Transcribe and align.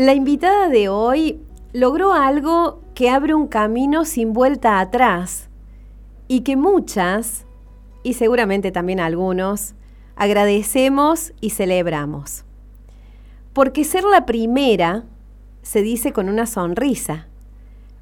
La 0.00 0.14
invitada 0.14 0.70
de 0.70 0.88
hoy 0.88 1.42
logró 1.74 2.14
algo 2.14 2.80
que 2.94 3.10
abre 3.10 3.34
un 3.34 3.46
camino 3.46 4.06
sin 4.06 4.32
vuelta 4.32 4.80
atrás 4.80 5.50
y 6.26 6.40
que 6.40 6.56
muchas, 6.56 7.44
y 8.02 8.14
seguramente 8.14 8.72
también 8.72 8.98
algunos, 8.98 9.74
agradecemos 10.16 11.34
y 11.42 11.50
celebramos. 11.50 12.46
Porque 13.52 13.84
ser 13.84 14.04
la 14.04 14.24
primera 14.24 15.04
se 15.60 15.82
dice 15.82 16.14
con 16.14 16.30
una 16.30 16.46
sonrisa, 16.46 17.28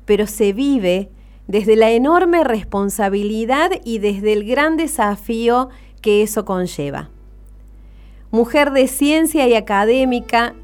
pero 0.04 0.28
se 0.28 0.52
vive 0.52 1.10
desde 1.48 1.74
la 1.74 1.90
enorme 1.90 2.44
responsabilidad 2.44 3.72
y 3.84 3.98
desde 3.98 4.34
el 4.34 4.44
gran 4.44 4.76
desafío 4.76 5.68
que 6.00 6.22
eso 6.22 6.44
conlleva. 6.44 7.10
Mujer 8.30 8.70
de 8.70 8.86
ciencia 8.86 9.48
y 9.48 9.54
académica, 9.54 10.54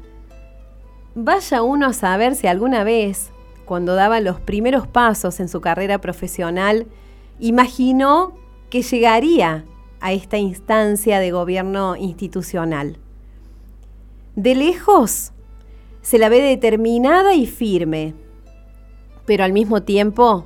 vaya 1.15 1.63
uno 1.63 1.87
a 1.87 1.93
saber 1.93 2.35
si 2.35 2.47
alguna 2.47 2.83
vez, 2.83 3.31
cuando 3.63 3.95
daba 3.95 4.19
los 4.19 4.39
primeros 4.39 4.85
pasos 4.85 5.39
en 5.39 5.47
su 5.47 5.61
carrera 5.61 5.99
profesional, 5.99 6.87
imaginó 7.39 8.33
que 8.69 8.81
llegaría 8.81 9.65
a 10.01 10.13
esta 10.13 10.37
instancia 10.37 11.19
de 11.19 11.31
gobierno 11.31 11.95
institucional. 11.95 12.99
De 14.35 14.53
lejos 14.53 15.31
se 16.01 16.19
la 16.19 16.29
ve 16.29 16.41
determinada 16.41 17.33
y 17.33 17.47
firme, 17.47 18.13
pero 19.25 19.43
al 19.43 19.53
mismo 19.53 19.81
tiempo 19.83 20.45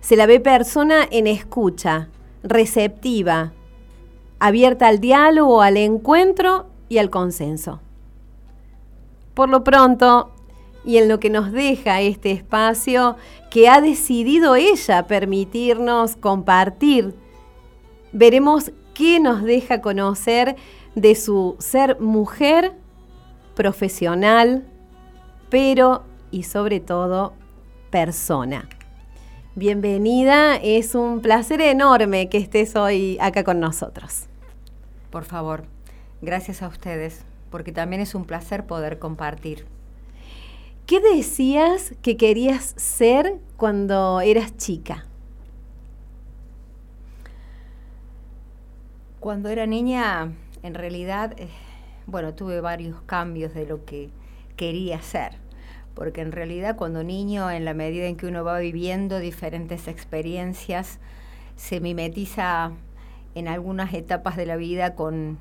se 0.00 0.16
la 0.16 0.26
ve 0.26 0.40
persona 0.40 1.06
en 1.10 1.26
escucha, 1.26 2.08
receptiva, 2.42 3.52
abierta 4.38 4.88
al 4.88 5.00
diálogo, 5.00 5.60
al 5.60 5.76
encuentro 5.76 6.66
y 6.88 6.98
al 6.98 7.10
consenso. 7.10 7.80
Por 9.34 9.48
lo 9.48 9.64
pronto, 9.64 10.32
y 10.84 10.96
en 10.96 11.08
lo 11.08 11.20
que 11.20 11.30
nos 11.30 11.52
deja 11.52 12.00
este 12.00 12.32
espacio 12.32 13.16
que 13.50 13.68
ha 13.68 13.80
decidido 13.80 14.56
ella 14.56 15.06
permitirnos 15.06 16.16
compartir, 16.16 17.14
veremos 18.12 18.72
qué 18.94 19.20
nos 19.20 19.42
deja 19.42 19.80
conocer 19.80 20.56
de 20.94 21.14
su 21.14 21.56
ser 21.58 22.00
mujer, 22.00 22.72
profesional, 23.54 24.66
pero 25.50 26.02
y 26.30 26.44
sobre 26.44 26.80
todo 26.80 27.34
persona. 27.90 28.68
Bienvenida, 29.54 30.56
es 30.56 30.94
un 30.94 31.20
placer 31.20 31.60
enorme 31.60 32.28
que 32.28 32.38
estés 32.38 32.76
hoy 32.76 33.18
acá 33.20 33.44
con 33.44 33.60
nosotros. 33.60 34.26
Por 35.10 35.24
favor, 35.24 35.64
gracias 36.22 36.62
a 36.62 36.68
ustedes, 36.68 37.24
porque 37.50 37.72
también 37.72 38.02
es 38.02 38.14
un 38.14 38.24
placer 38.24 38.66
poder 38.66 38.98
compartir. 38.98 39.66
¿Qué 40.86 41.00
decías 41.00 41.94
que 42.02 42.16
querías 42.16 42.74
ser 42.76 43.38
cuando 43.56 44.20
eras 44.20 44.56
chica? 44.56 45.06
Cuando 49.20 49.50
era 49.50 49.66
niña, 49.66 50.32
en 50.62 50.74
realidad, 50.74 51.34
eh, 51.38 51.48
bueno, 52.06 52.34
tuve 52.34 52.60
varios 52.60 53.00
cambios 53.02 53.54
de 53.54 53.66
lo 53.66 53.84
que 53.84 54.10
quería 54.56 55.00
ser 55.02 55.36
porque 55.94 56.22
en 56.22 56.32
realidad 56.32 56.76
cuando 56.76 57.04
niño, 57.04 57.50
en 57.50 57.64
la 57.66 57.74
medida 57.74 58.06
en 58.06 58.16
que 58.16 58.26
uno 58.26 58.44
va 58.44 58.58
viviendo 58.58 59.18
diferentes 59.18 59.88
experiencias, 59.88 60.98
se 61.56 61.80
mimetiza 61.80 62.72
en 63.34 63.48
algunas 63.48 63.92
etapas 63.92 64.36
de 64.36 64.46
la 64.46 64.56
vida 64.56 64.94
con, 64.94 65.38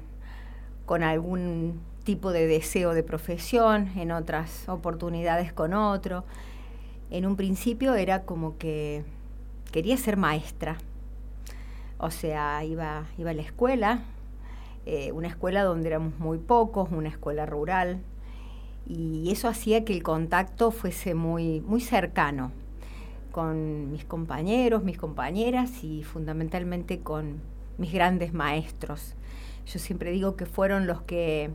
con 0.85 1.01
algún 1.03 1.79
tipo 2.09 2.31
de 2.31 2.47
deseo 2.47 2.95
de 2.95 3.03
profesión, 3.03 3.91
en 3.95 4.11
otras 4.11 4.67
oportunidades 4.67 5.53
con 5.53 5.75
otro. 5.75 6.25
En 7.11 7.27
un 7.27 7.35
principio 7.35 7.93
era 7.93 8.23
como 8.23 8.57
que 8.57 9.03
quería 9.71 9.95
ser 9.95 10.17
maestra. 10.17 10.79
O 11.99 12.09
sea, 12.09 12.63
iba, 12.63 13.05
iba 13.19 13.29
a 13.29 13.33
la 13.35 13.43
escuela, 13.43 13.99
eh, 14.87 15.11
una 15.11 15.27
escuela 15.27 15.61
donde 15.63 15.89
éramos 15.89 16.17
muy 16.17 16.39
pocos, 16.39 16.89
una 16.91 17.09
escuela 17.09 17.45
rural, 17.45 17.99
y 18.87 19.29
eso 19.31 19.47
hacía 19.47 19.85
que 19.85 19.93
el 19.93 20.01
contacto 20.01 20.71
fuese 20.71 21.13
muy, 21.13 21.61
muy 21.61 21.79
cercano 21.79 22.51
con 23.31 23.91
mis 23.91 24.03
compañeros, 24.03 24.83
mis 24.83 24.97
compañeras 24.97 25.83
y 25.83 26.01
fundamentalmente 26.01 27.01
con 27.01 27.39
mis 27.77 27.93
grandes 27.93 28.33
maestros. 28.33 29.13
Yo 29.67 29.77
siempre 29.77 30.09
digo 30.09 30.35
que 30.35 30.47
fueron 30.47 30.87
los 30.87 31.03
que 31.03 31.51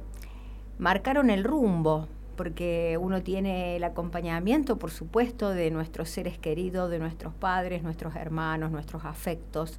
marcaron 0.79 1.31
el 1.31 1.45
rumbo, 1.45 2.09
porque 2.37 2.99
uno 3.01 3.23
tiene 3.23 3.77
el 3.77 3.85
acompañamiento, 3.85 4.77
por 4.79 4.91
supuesto, 4.91 5.51
de 5.51 5.71
nuestros 5.71 6.09
seres 6.09 6.39
queridos, 6.39 6.91
de 6.91 6.99
nuestros 6.99 7.33
padres, 7.35 7.83
nuestros 7.83 8.17
hermanos, 8.17 8.71
nuestros 8.71 9.05
afectos, 9.05 9.79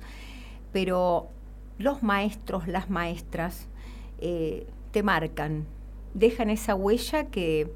pero 0.71 1.27
los 1.77 2.03
maestros, 2.03 2.67
las 2.67 2.89
maestras, 2.89 3.67
eh, 4.19 4.67
te 4.91 5.03
marcan, 5.03 5.65
dejan 6.13 6.49
esa 6.49 6.75
huella 6.75 7.25
que, 7.25 7.69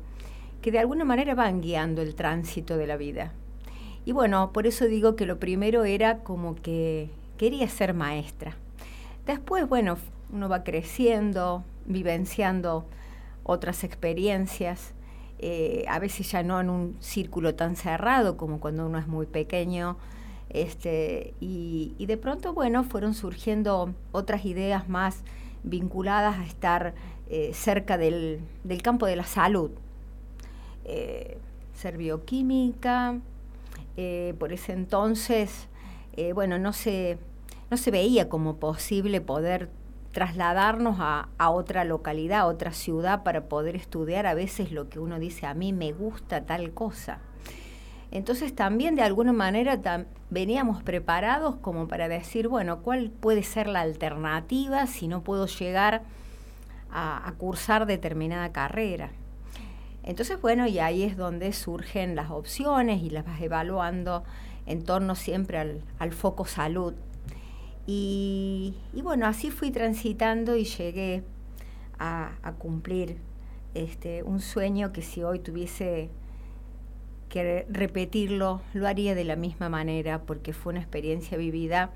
que 0.62 0.72
de 0.72 0.80
alguna 0.80 1.04
manera 1.04 1.36
van 1.36 1.62
guiando 1.62 2.02
el 2.02 2.16
tránsito 2.16 2.78
de 2.78 2.88
la 2.88 2.96
vida. 2.96 3.34
Y 4.06 4.14
bueno, 4.14 4.52
por 4.54 4.66
eso 4.66 4.86
digo 4.86 5.16
que 5.16 5.26
lo 5.26 5.40
primero 5.40 5.84
era 5.84 6.20
como 6.20 6.56
que 6.56 7.10
quería 7.38 7.68
ser 7.68 7.94
maestra. 7.94 8.56
Después, 9.26 9.68
bueno, 9.68 9.98
uno 10.32 10.48
va 10.48 10.64
creciendo, 10.64 11.64
vivenciando 11.86 12.86
otras 13.44 13.84
experiencias, 13.84 14.94
eh, 15.42 15.86
a 15.88 16.00
veces 16.00 16.30
ya 16.32 16.44
no 16.44 16.60
en 16.60 16.70
un 16.70 16.98
círculo 17.00 17.56
tan 17.56 17.78
cerrado 17.78 18.36
como 18.36 18.60
cuando 18.60 18.86
uno 18.86 19.00
es 19.00 19.08
muy 19.08 19.26
pequeño, 19.26 19.98
este, 20.50 21.34
y, 21.40 22.06
de 22.06 22.18
pronto, 22.18 22.54
bueno, 22.54 22.84
fueron 22.84 23.14
surgiendo 23.14 23.94
otras 24.12 24.46
ideas 24.46 24.90
más 24.90 25.24
vinculadas 25.64 26.40
a 26.40 26.46
estar 26.46 26.94
eh, 27.30 27.52
cerca 27.54 27.98
del, 27.98 28.42
campo 28.84 29.06
de 29.06 29.16
la 29.16 29.24
salud. 29.24 29.72
Eh, 30.86 31.38
ser 31.74 31.98
bioquímica, 31.98 33.20
por 34.40 34.54
ese 34.54 34.72
entonces, 34.74 35.68
bueno, 36.34 36.58
no 36.58 36.72
se, 36.72 37.18
no 37.70 37.78
se 37.78 37.92
veía 37.92 38.30
como 38.30 38.56
posible 38.56 39.20
poder 39.20 39.70
trasladarnos 40.12 40.98
a, 41.00 41.30
a, 41.38 41.50
otra 41.50 41.84
localidad, 41.84 42.40
a 42.40 42.46
otra 42.48 42.72
ciudad 42.72 43.24
para 43.24 43.46
poder 43.46 43.76
estudiar 43.76 44.26
a 44.26 44.34
veces 44.34 44.72
lo 44.72 44.90
que 44.90 45.00
uno 45.00 45.20
dice, 45.20 45.46
a 45.46 45.54
mí 45.54 45.74
me 45.74 45.92
gusta 45.92 46.46
tal 46.46 46.72
cosa. 46.72 47.20
Entonces 48.12 48.56
también 48.56 48.96
de 48.96 49.04
alguna 49.04 49.34
manera 49.34 49.80
veníamos 50.32 50.82
preparados 50.82 51.56
como 51.58 51.88
para 51.88 52.08
decir, 52.08 52.48
bueno, 52.48 52.80
¿cuál 52.80 53.12
puede 53.12 53.44
ser 53.44 53.68
la 53.68 53.82
alternativa 53.82 54.88
si 54.88 55.08
no 55.08 55.22
puedo 55.22 55.46
llegar 55.46 56.02
a, 56.92 57.34
cursar 57.38 57.86
determinada 57.86 58.52
carrera. 58.52 59.12
Entonces, 60.04 60.42
bueno, 60.42 60.66
y 60.68 60.80
ahí 60.80 61.04
es 61.04 61.18
donde 61.18 61.54
surgen 61.54 62.16
las 62.16 62.32
opciones 62.32 63.02
y 63.02 63.10
las 63.10 63.26
vas 63.26 63.42
evaluando 63.42 64.24
en 64.66 64.84
torno 64.84 65.16
siempre 65.16 65.82
al, 66.00 66.12
foco 66.12 66.46
salud. 66.46 66.94
Y, 67.92 68.76
bueno, 69.02 69.26
así 69.26 69.50
fui 69.50 69.72
transitando 69.72 70.56
y 70.56 70.66
llegué 70.66 71.24
a, 71.98 72.54
cumplir 72.60 73.18
este, 73.74 74.22
un 74.22 74.42
sueño 74.42 74.94
que 74.94 75.02
si 75.02 75.24
hoy 75.24 75.40
tuviese 75.40 76.12
que 77.30 77.66
repetirlo, 77.68 78.62
lo 78.76 78.88
haría 78.88 79.16
de 79.16 79.24
la 79.24 79.36
misma 79.36 79.70
manera 79.70 80.22
porque 80.22 80.54
fue 80.54 80.74
una 80.74 80.82
experiencia 80.82 81.36
vivida 81.36 81.90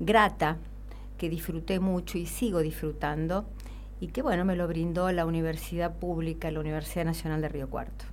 grata, 0.00 0.56
que 1.18 1.28
disfruté 1.28 1.78
mucho 1.78 2.18
y 2.18 2.26
sigo 2.26 2.58
disfrutando 2.58 3.46
y 4.00 4.08
que 4.08 4.22
bueno, 4.22 4.44
me 4.44 4.56
lo 4.56 4.66
brindó 4.66 5.12
la 5.12 5.24
Universidad 5.24 5.94
Pública, 6.00 6.50
la 6.50 6.58
Universidad 6.58 7.04
Nacional 7.04 7.42
de 7.42 7.48
Río 7.48 7.70
Cuarto. 7.70 8.06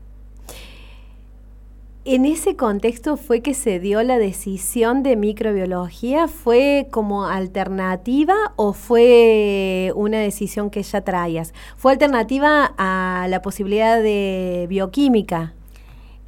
En 2.08 2.26
ese 2.26 2.56
contexto 2.56 3.18
fue 3.18 3.42
que 3.42 3.56
se 3.56 3.80
dio 3.80 4.04
la 4.04 4.20
decisión 4.20 5.02
de 5.02 5.16
microbiología, 5.16 6.28
¿fue 6.28 6.88
como 6.92 7.26
alternativa 7.26 8.36
o 8.58 8.74
fue 8.74 9.92
una 9.96 10.20
decisión 10.20 10.70
que 10.70 10.84
ya 10.84 11.02
traías? 11.02 11.52
¿Fue 11.78 11.94
alternativa 11.94 12.76
a 12.78 13.26
la 13.28 13.42
posibilidad 13.42 14.00
de 14.00 14.68
bioquímica? 14.70 15.56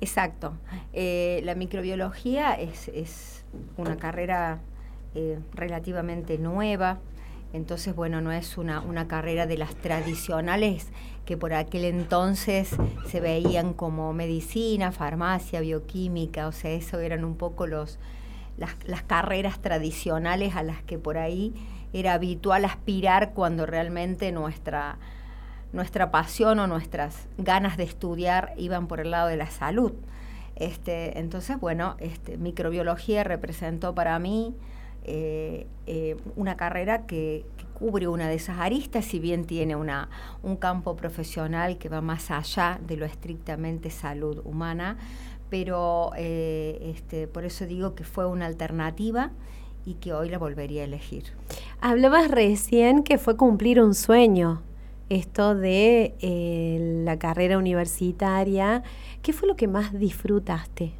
Exacto. 0.01 0.53
Eh, 0.94 1.41
la 1.44 1.53
microbiología 1.53 2.56
es, 2.56 3.45
una 3.77 3.97
carrera 3.97 4.57
eh, 5.13 5.38
relativamente 5.53 6.39
nueva. 6.39 6.97
Entonces, 7.54 7.96
bueno, 7.96 8.22
no 8.22 8.32
es 8.32 8.58
una, 8.58 8.82
una 8.82 9.08
carrera 9.08 9.48
de 9.48 9.58
las 9.58 9.76
tradicionales 9.76 10.88
que 11.26 11.38
por 11.38 11.54
aquel 11.54 11.86
entonces 11.86 12.76
se 13.08 13.20
veían 13.20 13.74
como 13.74 14.14
medicina, 14.14 14.92
farmacia, 14.92 15.62
bioquímica, 15.62 16.48
o 16.48 16.52
sea, 16.52 16.72
eso 16.72 17.00
eran 17.00 17.24
un 17.24 17.36
poco 17.36 17.68
los, 17.68 18.00
las, 18.58 18.72
las 18.86 19.04
carreras 19.04 19.60
tradicionales 19.60 20.56
a 20.56 20.64
las 20.64 20.82
que 20.84 20.98
por 20.98 21.18
ahí 21.18 21.54
era 21.94 22.14
habitual 22.14 22.66
aspirar 22.66 23.34
cuando 23.34 23.66
realmente 23.66 24.32
nuestra, 24.32 24.98
nuestra 25.74 26.12
pasión 26.12 26.60
o 26.60 26.68
nuestras 26.68 27.28
ganas 27.38 27.78
de 27.78 27.84
estudiar 27.84 28.54
iban 28.58 28.88
por 28.88 29.00
el 29.00 29.12
lado 29.12 29.28
de 29.28 29.38
la 29.38 29.50
salud. 29.50 29.94
Este, 30.56 31.20
entonces, 31.20 31.60
bueno, 31.60 31.96
este, 32.00 32.38
microbiología 32.38 33.24
representó 33.24 33.94
para 33.94 34.18
mí 34.18 34.56
eh, 35.07 35.68
eh, 35.86 36.18
una 36.36 36.57
carrera 36.57 37.06
que, 37.06 37.45
cubre 37.74 38.07
una 38.07 38.27
de 38.27 38.33
esas 38.33 38.57
aristas, 38.57 39.06
si 39.06 39.19
bien 39.19 39.45
tiene 39.45 39.75
una, 39.75 40.09
un 40.42 40.56
campo 40.56 40.95
profesional 40.95 41.77
que 41.77 41.89
va 41.89 42.01
más 42.01 42.31
allá 42.31 42.80
de 42.88 42.98
lo 42.98 43.06
estrictamente 43.06 43.92
salud 43.92 44.42
humana, 44.45 44.98
pero 45.51 46.09
eh, 46.18 46.94
este, 46.95 47.27
por 47.27 47.45
eso 47.45 47.68
digo 47.68 47.94
que 47.94 48.04
fue 48.04 48.25
una 48.25 48.48
alternativa 48.48 49.30
y 49.86 49.94
que 49.94 50.12
hoy 50.12 50.30
la 50.30 50.39
volvería 50.39 50.81
a 50.81 50.86
elegir. 50.86 51.25
Hablabas 51.80 52.31
recién 52.31 53.03
que 53.03 53.19
fue 53.19 53.38
cumplir 53.38 53.80
un 53.80 53.94
sueño, 53.94 54.63
esto 55.10 55.53
de 55.53 56.15
la 57.06 57.19
carrera 57.19 57.60
universitaria. 57.60 58.81
¿Qué 59.21 59.33
fue 59.33 59.48
lo 59.48 59.56
que 59.56 59.68
más 59.68 59.94
disfrutaste? 59.98 60.94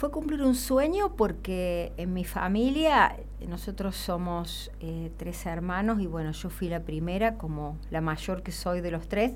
Fue 0.00 0.10
cumplir 0.10 0.40
un 0.40 0.54
sueño 0.54 1.14
porque 1.14 1.92
en 1.98 2.14
mi 2.14 2.24
familia 2.24 3.18
nosotros 3.46 3.96
somos 3.96 4.70
eh, 4.80 5.12
tres 5.18 5.44
hermanos 5.44 6.00
y 6.00 6.06
bueno, 6.06 6.32
yo 6.32 6.48
fui 6.48 6.70
la 6.70 6.80
primera, 6.80 7.36
como 7.36 7.76
la 7.90 8.00
mayor 8.00 8.42
que 8.42 8.50
soy 8.50 8.80
de 8.80 8.90
los 8.90 9.08
tres, 9.08 9.34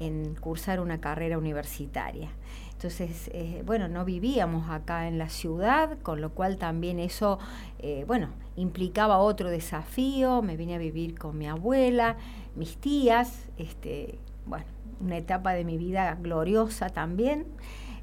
en 0.00 0.34
cursar 0.34 0.80
una 0.80 0.98
carrera 0.98 1.36
universitaria. 1.36 2.30
Entonces, 2.72 3.28
eh, 3.34 3.62
bueno, 3.66 3.86
no 3.86 4.06
vivíamos 4.06 4.70
acá 4.70 5.08
en 5.08 5.18
la 5.18 5.28
ciudad, 5.28 5.98
con 5.98 6.22
lo 6.22 6.30
cual 6.30 6.56
también 6.56 6.98
eso, 6.98 7.38
eh, 7.78 8.04
bueno, 8.06 8.30
implicaba 8.56 9.18
otro 9.18 9.50
desafío. 9.50 10.40
Me 10.40 10.56
vine 10.56 10.76
a 10.76 10.78
vivir 10.78 11.18
con 11.18 11.36
mi 11.36 11.46
abuela, 11.46 12.16
mis 12.56 12.78
tías, 12.78 13.50
este, 13.58 14.18
bueno, 14.46 14.64
una 15.02 15.18
etapa 15.18 15.52
de 15.52 15.66
mi 15.66 15.76
vida 15.76 16.16
gloriosa 16.18 16.88
también. 16.88 17.44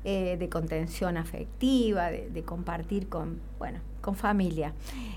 Eh, 0.06 0.38
de 0.40 0.48
contención 0.48 1.18
afectiva, 1.18 2.10
de, 2.10 2.44
compartir 2.44 3.10
con, 3.10 3.42
bueno, 3.58 3.80
con 4.00 4.16
familia. 4.16 4.74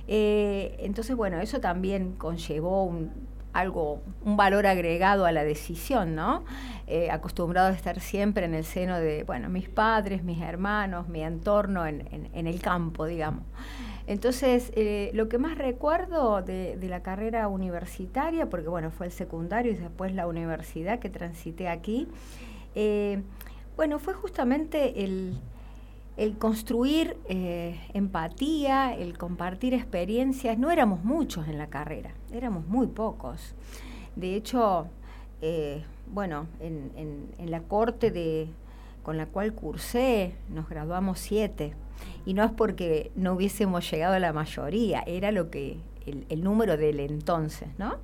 Eh, 0.09 0.77
entonces, 0.81 1.15
bueno, 1.15 1.39
eso 1.39 1.61
también 1.61 2.15
conllevó 2.15 2.83
un, 2.83 3.13
algo, 3.53 4.03
un 4.25 4.37
valor 4.37 4.67
agregado 4.67 5.25
a 5.25 5.31
la 5.31 5.45
decisión, 5.45 6.17
¿no? 6.17 6.45
Eh, 6.89 7.13
acostumbrado 7.13 7.69
a 7.69 7.71
estar 7.71 8.01
siempre 8.01 8.45
en 8.45 8.55
el 8.55 8.65
seno 8.65 8.99
de, 8.99 9.23
bueno, 9.23 9.49
mis 9.49 9.69
padres, 9.69 10.25
mis 10.25 10.43
hermanos, 10.43 11.07
mi 11.07 11.23
entorno 11.23 11.87
en, 11.87 12.29
el 12.35 12.61
campo, 12.61 13.07
digamos. 13.07 13.45
Entonces, 14.09 14.73
lo 15.15 15.29
que 15.29 15.39
más 15.39 15.59
recuerdo 15.59 16.43
de, 16.43 16.77
de, 16.77 16.89
la 16.89 17.05
carrera 17.05 17.47
universitaria, 17.47 18.51
porque 18.51 18.69
bueno, 18.69 18.91
fue 18.91 19.07
el 19.07 19.13
secundario 19.13 19.71
y 19.71 19.77
después 19.77 20.13
la 20.13 20.27
universidad 20.27 20.99
que 20.99 21.09
transité 21.09 21.69
aquí, 21.69 22.09
bueno, 23.77 23.99
fue 23.99 24.15
justamente 24.15 25.05
el, 25.05 25.39
construir 26.39 27.17
eh, 27.29 27.81
empatía, 27.95 28.95
el 28.95 29.17
compartir 29.19 29.75
experiencias. 29.75 30.59
No 30.59 30.71
éramos 30.71 31.05
muchos 31.05 31.49
en 31.49 31.59
la 31.59 31.69
carrera, 31.69 32.13
éramos 32.33 32.67
muy 32.67 32.87
pocos. 32.87 33.55
De 34.15 34.37
hecho, 34.37 34.87
eh, 35.41 35.85
bueno, 36.13 36.47
en, 36.61 37.51
la 37.51 37.63
corte 37.63 38.11
de, 38.11 38.49
con 39.03 39.17
la 39.17 39.27
cual 39.27 39.55
cursé 39.55 40.35
nos 40.49 40.69
graduamos 40.69 41.19
siete. 41.19 41.75
Y 42.27 42.35
no 42.35 42.45
es 42.45 42.53
porque 42.53 43.13
no 43.17 43.35
hubiésemos 43.35 43.89
llegado 43.91 44.15
a 44.15 44.19
la 44.19 44.33
mayoría, 44.33 45.03
era 45.07 45.31
lo 45.33 45.51
que 45.51 45.79
el, 46.07 46.27
el 46.29 46.43
número 46.43 46.77
del 46.77 47.01
entonces, 47.01 47.69
¿no? 47.79 47.97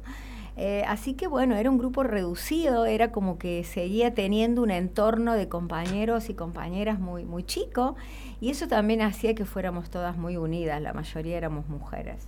Eh, 0.60 0.82
así 0.88 1.14
que 1.14 1.28
bueno, 1.28 1.55
era 1.55 1.70
un 1.70 1.78
grupo 1.78 2.02
reducido, 2.02 2.84
era 2.84 3.12
como 3.12 3.38
que 3.38 3.62
seguía 3.62 4.12
teniendo 4.12 4.60
un 4.60 4.72
entorno 4.72 5.34
de 5.34 5.49
compañeros 5.49 6.31
y 6.31 6.34
compañeras 6.34 6.99
muy, 6.99 7.25
muy 7.25 7.44
chico 7.44 7.94
y 8.40 8.50
eso 8.50 8.66
también 8.66 9.00
hacía 9.00 9.37
que 9.37 9.44
fuéramos 9.44 9.88
todas 9.88 10.16
muy 10.16 10.37
unidas, 10.37 10.82
la 10.82 10.93
mayoría 10.93 11.37
éramos 11.37 11.69
mujeres. 11.69 12.26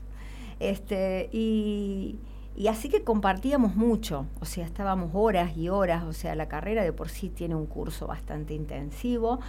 Este, 0.61 1.29
y, 1.33 2.21
y 2.55 2.69
así 2.69 2.89
que 2.89 3.03
compartíamos 3.03 3.75
mucho, 3.75 4.27
o 4.41 4.45
sea, 4.45 4.65
estábamos 4.65 5.11
horas 5.13 5.57
y 5.57 5.69
horas, 5.69 6.05
o 6.05 6.13
sea, 6.13 6.37
la 6.37 6.47
carrera 6.47 6.85
de 6.85 6.93
por 6.93 7.09
sí 7.09 7.31
tiene 7.31 7.57
un 7.57 7.67
curso 7.67 8.07
bastante 8.07 8.55
intensivo 8.55 9.41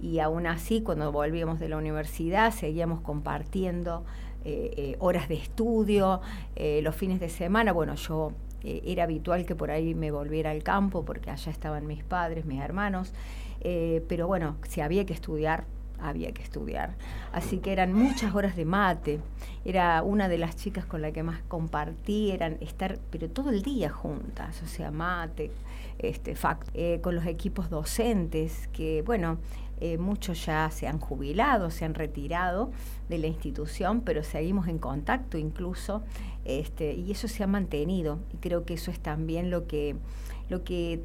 y 0.00 0.20
aún 0.20 0.46
así 0.46 0.80
cuando 0.80 1.12
volvíamos 1.12 1.60
de 1.60 1.68
la 1.68 1.76
universidad 1.76 2.52
seguíamos 2.52 3.02
compartiendo 3.02 4.06
eh, 4.44 4.72
eh, 4.76 4.96
horas 5.00 5.28
de 5.28 5.34
estudio, 5.34 6.22
eh, 6.56 6.80
los 6.82 6.96
fines 6.96 7.20
de 7.20 7.28
semana, 7.28 7.72
bueno, 7.72 7.94
yo 7.94 8.32
era 8.62 9.04
habitual 9.04 9.46
que 9.46 9.54
por 9.54 9.70
ahí 9.70 9.94
me 9.94 10.10
volviera 10.10 10.50
al 10.50 10.62
campo 10.62 11.02
porque 11.02 11.30
allá 11.30 11.50
estaban 11.50 11.86
mis 11.86 12.04
padres, 12.04 12.44
mis 12.44 12.60
hermanos, 12.60 13.14
pero 14.06 14.26
bueno, 14.26 14.56
si 14.68 14.82
había 14.82 15.06
que 15.06 15.14
estudiar, 15.14 15.64
había 15.98 16.32
que 16.32 16.42
estudiar. 16.42 16.94
Así 17.32 17.56
que 17.56 17.72
eran 17.72 17.94
muchas 17.94 18.34
horas 18.34 18.56
de 18.56 18.66
mate. 18.66 19.20
Era 19.64 20.02
una 20.02 20.28
de 20.28 20.36
las 20.36 20.56
chicas 20.56 20.84
con 20.84 21.00
la 21.00 21.10
que 21.10 21.22
más 21.22 21.40
compartí, 21.48 22.32
eran 22.32 22.58
estar, 22.60 22.98
pero 23.10 23.30
todo 23.30 23.48
el 23.48 23.62
día 23.62 23.88
juntas, 23.88 24.62
o 24.62 24.66
sea, 24.66 24.90
mate, 24.90 25.50
este, 25.98 26.34
con 27.00 27.14
los 27.14 27.24
equipos 27.24 27.70
docentes, 27.70 28.68
que 28.74 29.00
bueno, 29.00 29.38
eh, 29.80 29.98
muchos 29.98 30.44
ya 30.44 30.70
se 30.70 30.86
han 30.86 30.98
jubilado, 30.98 31.70
se 31.70 31.84
han 31.84 31.94
retirado 31.94 32.70
de 33.08 33.18
la 33.18 33.26
institución, 33.26 34.02
pero 34.02 34.22
seguimos 34.22 34.68
en 34.68 34.78
contacto 34.78 35.38
incluso, 35.38 36.02
este, 36.44 36.92
y 36.92 37.10
eso 37.10 37.28
se 37.28 37.42
ha 37.42 37.46
mantenido. 37.46 38.18
Y 38.32 38.36
creo 38.36 38.64
que 38.64 38.74
eso 38.74 38.90
es 38.90 39.00
también 39.00 39.50
lo 39.50 39.66
que, 39.66 39.96
lo 40.48 40.64
que 40.64 41.02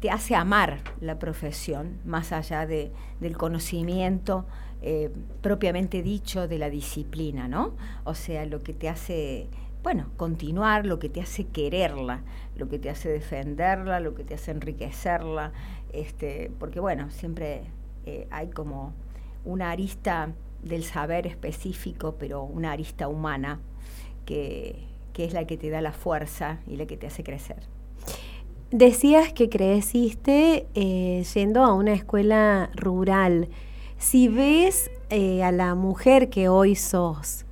te 0.00 0.10
hace 0.10 0.34
amar 0.34 0.78
la 1.00 1.18
profesión, 1.18 1.98
más 2.04 2.32
allá 2.32 2.66
de, 2.66 2.92
del 3.20 3.36
conocimiento 3.36 4.46
eh, 4.82 5.10
propiamente 5.40 6.02
dicho 6.02 6.46
de 6.46 6.58
la 6.58 6.70
disciplina, 6.70 7.48
¿no? 7.48 7.74
O 8.04 8.14
sea, 8.14 8.46
lo 8.46 8.62
que 8.62 8.72
te 8.72 8.88
hace 8.88 9.48
bueno, 9.82 10.10
continuar, 10.16 10.86
lo 10.86 10.98
que 10.98 11.08
te 11.08 11.20
hace 11.20 11.46
quererla, 11.46 12.22
lo 12.56 12.68
que 12.68 12.78
te 12.78 12.90
hace 12.90 13.08
defenderla, 13.08 14.00
lo 14.00 14.14
que 14.14 14.24
te 14.24 14.34
hace 14.34 14.50
enriquecerla, 14.50 15.52
este, 15.92 16.50
porque 16.58 16.80
bueno, 16.80 17.10
siempre 17.10 17.62
hay 18.30 18.48
como 18.48 18.92
una 19.44 19.70
arista 19.70 20.32
del 20.62 20.84
saber 20.84 21.26
específico, 21.26 22.16
pero 22.18 22.42
una 22.42 22.72
arista 22.72 23.08
humana 23.08 23.60
que, 24.24 24.86
es 25.16 25.32
la 25.32 25.46
que 25.46 25.56
te 25.56 25.68
da 25.68 25.80
la 25.80 25.92
fuerza 25.92 26.60
y 26.68 26.76
la 26.76 26.86
que 26.86 26.96
te 26.96 27.08
hace 27.08 27.24
crecer. 27.24 27.56
Decías 28.70 29.32
que 29.32 29.48
creciste 29.48 30.66
eh, 30.74 31.24
yendo 31.34 31.64
a 31.64 31.74
una 31.74 31.92
escuela 31.92 32.70
rural. 32.76 33.48
Si 33.96 34.28
ves 34.28 34.92
eh, 35.10 35.42
a 35.42 35.50
la 35.50 35.74
mujer 35.74 36.28
que 36.28 36.48
hoy 36.48 36.76
sos, 36.76 37.46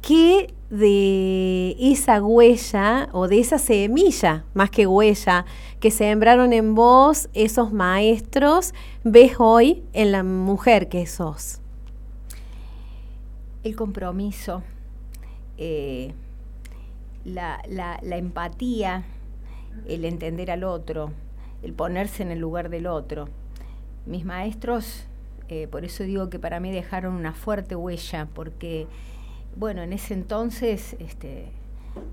¿qué 0.00 0.54
de 0.72 1.76
esa 1.78 2.22
huella 2.22 3.10
o 3.12 3.28
de 3.28 3.40
esa 3.40 3.58
semilla, 3.58 4.46
más 4.54 4.70
que 4.70 4.86
huella, 4.86 5.44
que 5.80 5.90
sembraron 5.90 6.54
en 6.54 6.74
vos 6.74 7.28
esos 7.34 7.74
maestros, 7.74 8.72
ves 9.04 9.34
hoy 9.38 9.84
en 9.92 10.12
la 10.12 10.22
mujer 10.22 10.88
que 10.88 11.04
sos? 11.04 11.60
El 13.62 13.76
compromiso, 13.76 14.62
eh, 15.58 16.14
la, 17.26 17.60
empatía, 18.02 19.04
el 19.86 20.06
entender 20.06 20.50
al 20.50 20.64
otro, 20.64 21.12
el 21.62 21.74
ponerse 21.74 22.22
en 22.22 22.30
el 22.30 22.38
lugar 22.38 22.70
del 22.70 22.86
otro. 22.86 23.28
Mis 24.06 24.24
maestros, 24.24 25.04
eh, 25.48 25.68
por 25.70 25.84
eso 25.84 26.02
digo 26.04 26.30
que 26.30 26.38
para 26.38 26.60
mí 26.60 26.72
dejaron 26.72 27.12
una 27.12 27.34
fuerte 27.34 27.76
huella, 27.76 28.26
porque 28.32 28.86
bueno, 29.56 29.82
en 29.82 29.92
ese 29.92 30.14
entonces 30.14 30.96
este, 30.98 31.50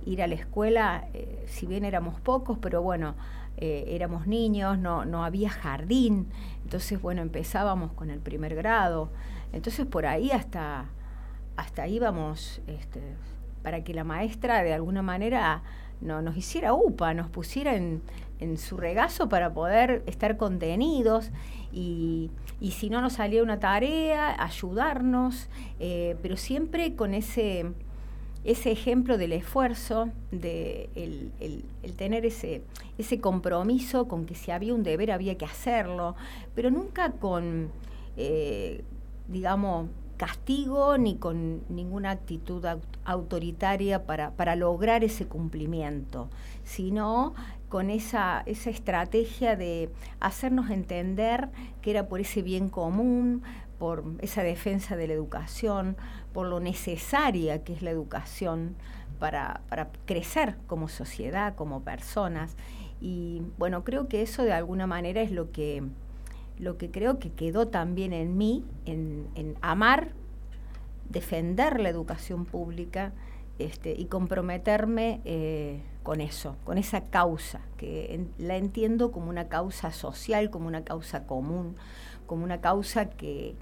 ir 0.05 0.21
a 0.21 0.27
la 0.27 0.35
escuela, 0.35 1.07
eh, 1.13 1.45
si 1.47 1.65
bien 1.65 1.85
éramos 1.85 2.19
pocos, 2.19 2.57
pero 2.59 2.81
bueno, 2.81 3.15
eh, 3.57 3.85
éramos 3.89 4.27
niños, 4.27 4.77
no, 4.77 5.05
no 5.05 5.23
había 5.23 5.49
jardín, 5.49 6.27
entonces 6.63 7.01
bueno, 7.01 7.21
empezábamos 7.21 7.91
con 7.93 8.09
el 8.09 8.19
primer 8.19 8.55
grado, 8.55 9.09
entonces 9.51 9.85
por 9.85 10.05
ahí 10.05 10.31
hasta, 10.31 10.85
hasta 11.57 11.87
íbamos 11.87 12.61
este, 12.67 13.01
para 13.63 13.83
que 13.83 13.93
la 13.93 14.03
maestra 14.03 14.63
de 14.63 14.73
alguna 14.73 15.01
manera 15.01 15.61
no, 16.01 16.21
nos 16.21 16.37
hiciera 16.37 16.73
UPA, 16.73 17.13
nos 17.13 17.29
pusiera 17.29 17.75
en, 17.75 18.01
en 18.39 18.57
su 18.57 18.77
regazo 18.77 19.29
para 19.29 19.53
poder 19.53 20.03
estar 20.05 20.37
contenidos 20.37 21.31
y, 21.71 22.31
y 22.61 22.71
si 22.71 22.89
no 22.89 23.01
nos 23.01 23.13
salía 23.13 23.43
una 23.43 23.59
tarea, 23.59 24.41
ayudarnos, 24.41 25.49
eh, 25.79 26.15
pero 26.21 26.37
siempre 26.37 26.95
con 26.95 27.13
ese, 27.13 27.65
ese 28.43 28.71
ejemplo 28.71 29.17
del 29.17 29.33
esfuerzo, 29.33 30.09
de 30.31 30.89
el, 30.95 31.93
tener 31.95 32.25
ese, 32.25 32.63
ese 32.97 33.19
compromiso 33.19 34.07
con 34.07 34.25
que 34.25 34.35
si 34.35 34.51
había 34.51 34.73
un 34.73 34.83
deber 34.83 35.11
había 35.11 35.37
que 35.37 35.45
hacerlo, 35.45 36.15
pero 36.55 36.71
nunca 36.71 37.11
con, 37.11 37.69
eh, 38.15 38.83
digamos, 39.27 39.89
castigo 40.19 40.97
ni 40.97 41.15
con 41.15 41.63
ninguna 41.69 42.11
actitud 42.11 42.65
autoritaria 43.05 44.05
para, 44.05 44.31
para 44.31 44.57
lograr 44.57 45.05
ese 45.05 45.27
cumplimiento, 45.27 46.29
sino 46.65 47.33
con 47.69 47.89
esa, 47.89 48.43
esa 48.45 48.69
estrategia 48.69 49.55
de 49.55 49.89
hacernos 50.19 50.71
entender 50.71 51.47
que 51.81 51.91
era 51.91 52.09
por 52.09 52.19
ese 52.19 52.41
bien 52.41 52.67
común, 52.67 53.43
por 53.77 54.03
esa 54.19 54.43
defensa 54.43 54.97
de 54.97 55.07
la 55.07 55.13
educación, 55.13 55.95
por 56.33 56.47
lo 56.47 56.59
necesaria 56.59 57.63
que 57.63 57.71
es 57.71 57.81
la 57.81 57.91
educación 57.91 58.75
para, 59.19 59.61
para 59.69 59.87
crecer 60.05 60.57
como 60.67 60.89
sociedad, 60.89 61.55
como 61.55 61.83
personas. 61.83 62.57
Y 62.99 63.41
bueno, 63.57 63.85
creo 63.85 64.09
que 64.09 64.21
eso 64.21 64.43
de 64.43 64.51
alguna 64.51 64.85
manera 64.85 65.21
es 65.21 65.31
lo 65.31 65.51
que, 65.53 65.81
lo 66.59 66.77
que 66.77 66.91
creo 66.91 67.19
que 67.19 67.31
quedó 67.31 67.69
también 67.69 68.13
en 68.13 68.37
mí, 68.37 68.65
en, 68.85 69.55
amar, 69.61 70.09
defender 71.09 71.79
la 71.79 71.89
educación 71.89 72.45
pública 72.45 73.13
este, 73.57 73.93
y 73.93 74.05
comprometerme 74.05 75.21
eh, 75.25 75.81
con 76.03 76.21
eso, 76.21 76.57
con 76.65 76.77
esa 76.77 77.05
causa, 77.05 77.61
que 77.77 78.27
la 78.37 78.57
entiendo 78.57 79.11
como 79.11 79.29
una 79.29 79.47
causa 79.47 79.91
social, 79.91 80.49
como 80.49 80.67
una 80.67 80.83
causa 80.83 81.25
común, 81.25 81.75
como 82.25 82.43
una 82.43 82.61
causa 82.61 83.09
que, 83.09 83.55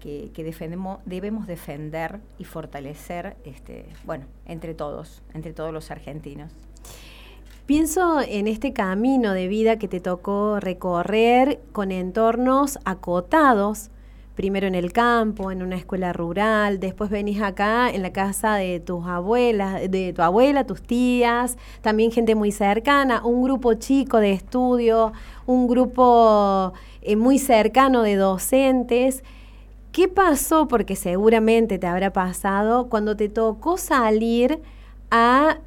que, 0.00 0.30
defendemos, 0.44 1.00
debemos 1.04 1.48
defender 1.48 2.20
y 2.38 2.44
fortalecer, 2.44 3.36
este, 3.44 3.86
bueno, 4.04 4.26
entre 4.44 4.72
todos, 4.72 5.22
entre 5.34 5.52
todos 5.52 5.72
los 5.72 5.90
argentinos. 5.90 6.52
Pienso 7.66 8.20
en 8.20 8.46
este 8.46 8.72
camino 8.72 9.32
de 9.32 9.48
vida 9.48 9.76
que 9.76 9.88
te 9.88 9.98
tocó 9.98 10.60
recorrer 10.60 11.60
con 11.72 11.90
entornos 11.90 12.78
acotados, 12.84 13.90
primero 14.36 14.68
en 14.68 14.76
el 14.76 14.92
campo, 14.92 15.50
en 15.50 15.64
una 15.64 15.74
escuela 15.74 16.12
rural, 16.12 16.78
después 16.78 17.10
venís 17.10 17.42
acá 17.42 17.90
en 17.90 18.02
la 18.02 18.12
casa 18.12 18.54
de 18.54 18.78
tus 18.78 19.04
abuelas, 19.08 19.90
de 19.90 20.12
tu 20.12 20.22
abuela, 20.22 20.64
tus 20.64 20.80
tías, 20.80 21.58
también 21.80 22.12
gente 22.12 22.36
muy 22.36 22.52
cercana, 22.52 23.26
un 23.26 23.42
grupo 23.42 23.74
chico 23.74 24.18
de 24.18 24.30
estudio, 24.30 25.12
un 25.46 25.66
grupo 25.66 26.72
eh, 27.02 27.16
muy 27.16 27.40
cercano 27.40 28.02
de 28.02 28.14
docentes. 28.14 29.24
¿Qué 29.90 30.06
pasó? 30.06 30.68
Porque 30.68 30.94
seguramente 30.94 31.80
te 31.80 31.88
habrá 31.88 32.12
pasado 32.12 32.88
cuando 32.88 33.16
te 33.16 33.28
tocó 33.28 33.76
salir 33.76 34.62
a 35.10 35.58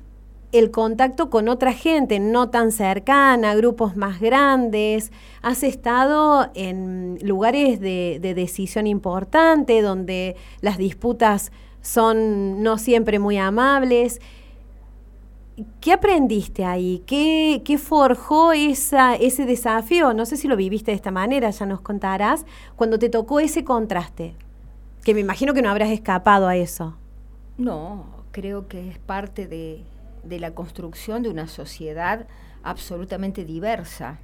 el 0.51 0.71
contacto 0.71 1.29
con 1.29 1.47
otra 1.47 1.73
gente 1.73 2.19
no 2.19 2.49
tan 2.49 2.71
cercana, 2.71 3.53
grupos 3.55 3.95
más 3.95 4.19
grandes. 4.19 5.11
Has 5.41 5.63
estado 5.63 6.49
en 6.55 7.19
lugares 7.21 7.79
de, 7.79 8.19
decisión 8.19 8.87
importante 8.87 9.81
donde 9.81 10.35
las 10.61 10.77
disputas 10.77 11.51
son 11.81 12.63
no 12.63 12.77
siempre 12.77 13.19
muy 13.19 13.37
amables. 13.37 14.19
¿Qué 15.81 15.93
aprendiste 15.93 16.65
ahí? 16.65 17.03
¿Qué, 17.05 17.77
forjó 17.77 18.53
ese 18.53 19.45
desafío? 19.45 20.13
No 20.13 20.25
sé 20.25 20.37
si 20.37 20.47
lo 20.47 20.55
viviste 20.55 20.91
de 20.91 20.95
esta 20.95 21.11
manera, 21.11 21.49
ya 21.49 21.65
nos 21.65 21.81
contarás, 21.81 22.45
cuando 22.75 22.97
te 22.97 23.09
tocó 23.09 23.39
ese 23.39 23.63
contraste, 23.63 24.35
que 25.03 25.13
me 25.13 25.19
imagino 25.19 25.53
que 25.53 25.61
no 25.61 25.69
habrás 25.69 25.89
escapado 25.89 26.47
a 26.47 26.55
eso. 26.55 26.95
No, 27.57 28.05
creo 28.31 28.69
que 28.69 28.89
es 28.89 28.99
parte 28.99 29.47
de, 29.47 29.83
de 30.23 30.39
la 30.39 30.53
construcción 30.53 31.23
de 31.23 31.29
una 31.29 31.47
sociedad 31.47 32.27
absolutamente 32.63 33.45
diversa 33.45 34.19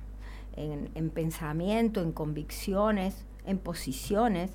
en, 0.55 0.89
en 0.95 1.09
pensamiento, 1.09 2.01
en 2.01 2.11
convicciones, 2.11 3.25
en 3.45 3.59
posiciones. 3.59 4.51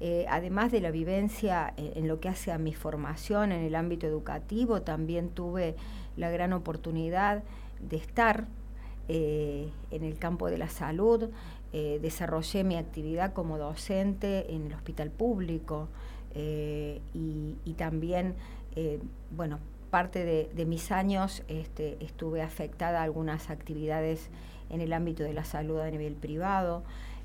Eh, 0.00 0.26
además 0.28 0.72
de 0.72 0.80
la 0.80 0.90
vivencia 0.90 1.72
en, 1.76 2.08
lo 2.08 2.20
que 2.20 2.28
hace 2.28 2.52
a 2.52 2.58
mi 2.58 2.74
formación 2.74 3.52
en 3.52 3.62
el 3.62 3.74
ámbito 3.74 4.06
educativo, 4.06 4.82
también 4.82 5.30
tuve 5.30 5.76
la 6.16 6.30
gran 6.30 6.52
oportunidad 6.52 7.42
de 7.80 7.96
estar 7.96 8.46
eh, 9.08 9.70
en 9.90 10.04
el 10.04 10.18
campo 10.18 10.50
de 10.50 10.58
la 10.58 10.68
salud, 10.68 11.30
eh, 11.72 11.98
desarrollé 12.02 12.64
mi 12.64 12.76
actividad 12.76 13.32
como 13.32 13.56
docente 13.56 14.52
en 14.52 14.66
el 14.66 14.74
hospital 14.74 15.10
público 15.10 15.88
y, 16.34 17.74
también, 17.78 18.34
bueno, 19.30 19.60
parte 19.94 20.24
de, 20.24 20.64
mis 20.66 20.90
años 20.90 21.44
este, 21.46 21.96
estuve 22.04 22.42
afectada 22.42 22.98
a 22.98 23.02
algunas 23.04 23.48
actividades 23.48 24.28
en 24.68 24.80
el 24.80 24.92
ámbito 24.92 25.22
de 25.22 25.32
la 25.32 25.44
salud 25.44 25.78
a 25.78 25.88
nivel 25.88 26.14
privado. 26.16 26.82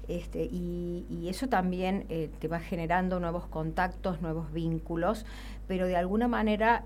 Este, 0.08 0.46
y, 0.46 1.28
eso 1.28 1.48
también 1.48 2.06
te 2.40 2.48
va 2.48 2.60
generando 2.60 3.20
nuevos 3.20 3.48
contactos, 3.48 4.22
nuevos 4.22 4.54
vínculos, 4.54 5.26
pero 5.68 5.88
de 5.88 5.96
alguna 5.96 6.28
manera 6.28 6.84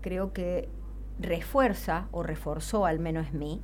creo 0.00 0.32
que 0.32 0.68
refuerza 1.20 2.08
o 2.10 2.24
reforzó 2.24 2.84
al 2.84 2.98
menos 2.98 3.28
en 3.28 3.38
mí 3.38 3.60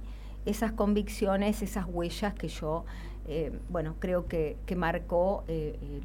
esas 0.46 0.72
convicciones, 0.72 1.62
esas 1.62 1.86
huellas 1.86 2.34
que 2.34 2.48
yo, 2.48 2.84
eh, 3.26 3.52
bueno, 3.68 3.96
creo 3.98 4.26
que, 4.26 4.56
que 4.64 4.76
marcó 4.76 5.44
eh, 5.48 5.78
eh, 5.82 6.00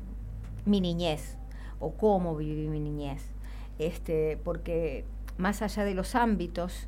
mi 0.65 0.81
niñez 0.81 1.37
o 1.79 1.93
cómo 1.93 2.35
viví 2.35 2.67
mi 2.67 2.79
niñez. 2.79 3.32
Este, 3.87 4.37
porque 4.43 5.05
más 5.37 5.61
allá 5.61 5.83
de 5.83 5.93
los 5.93 6.15
ámbitos, 6.15 6.87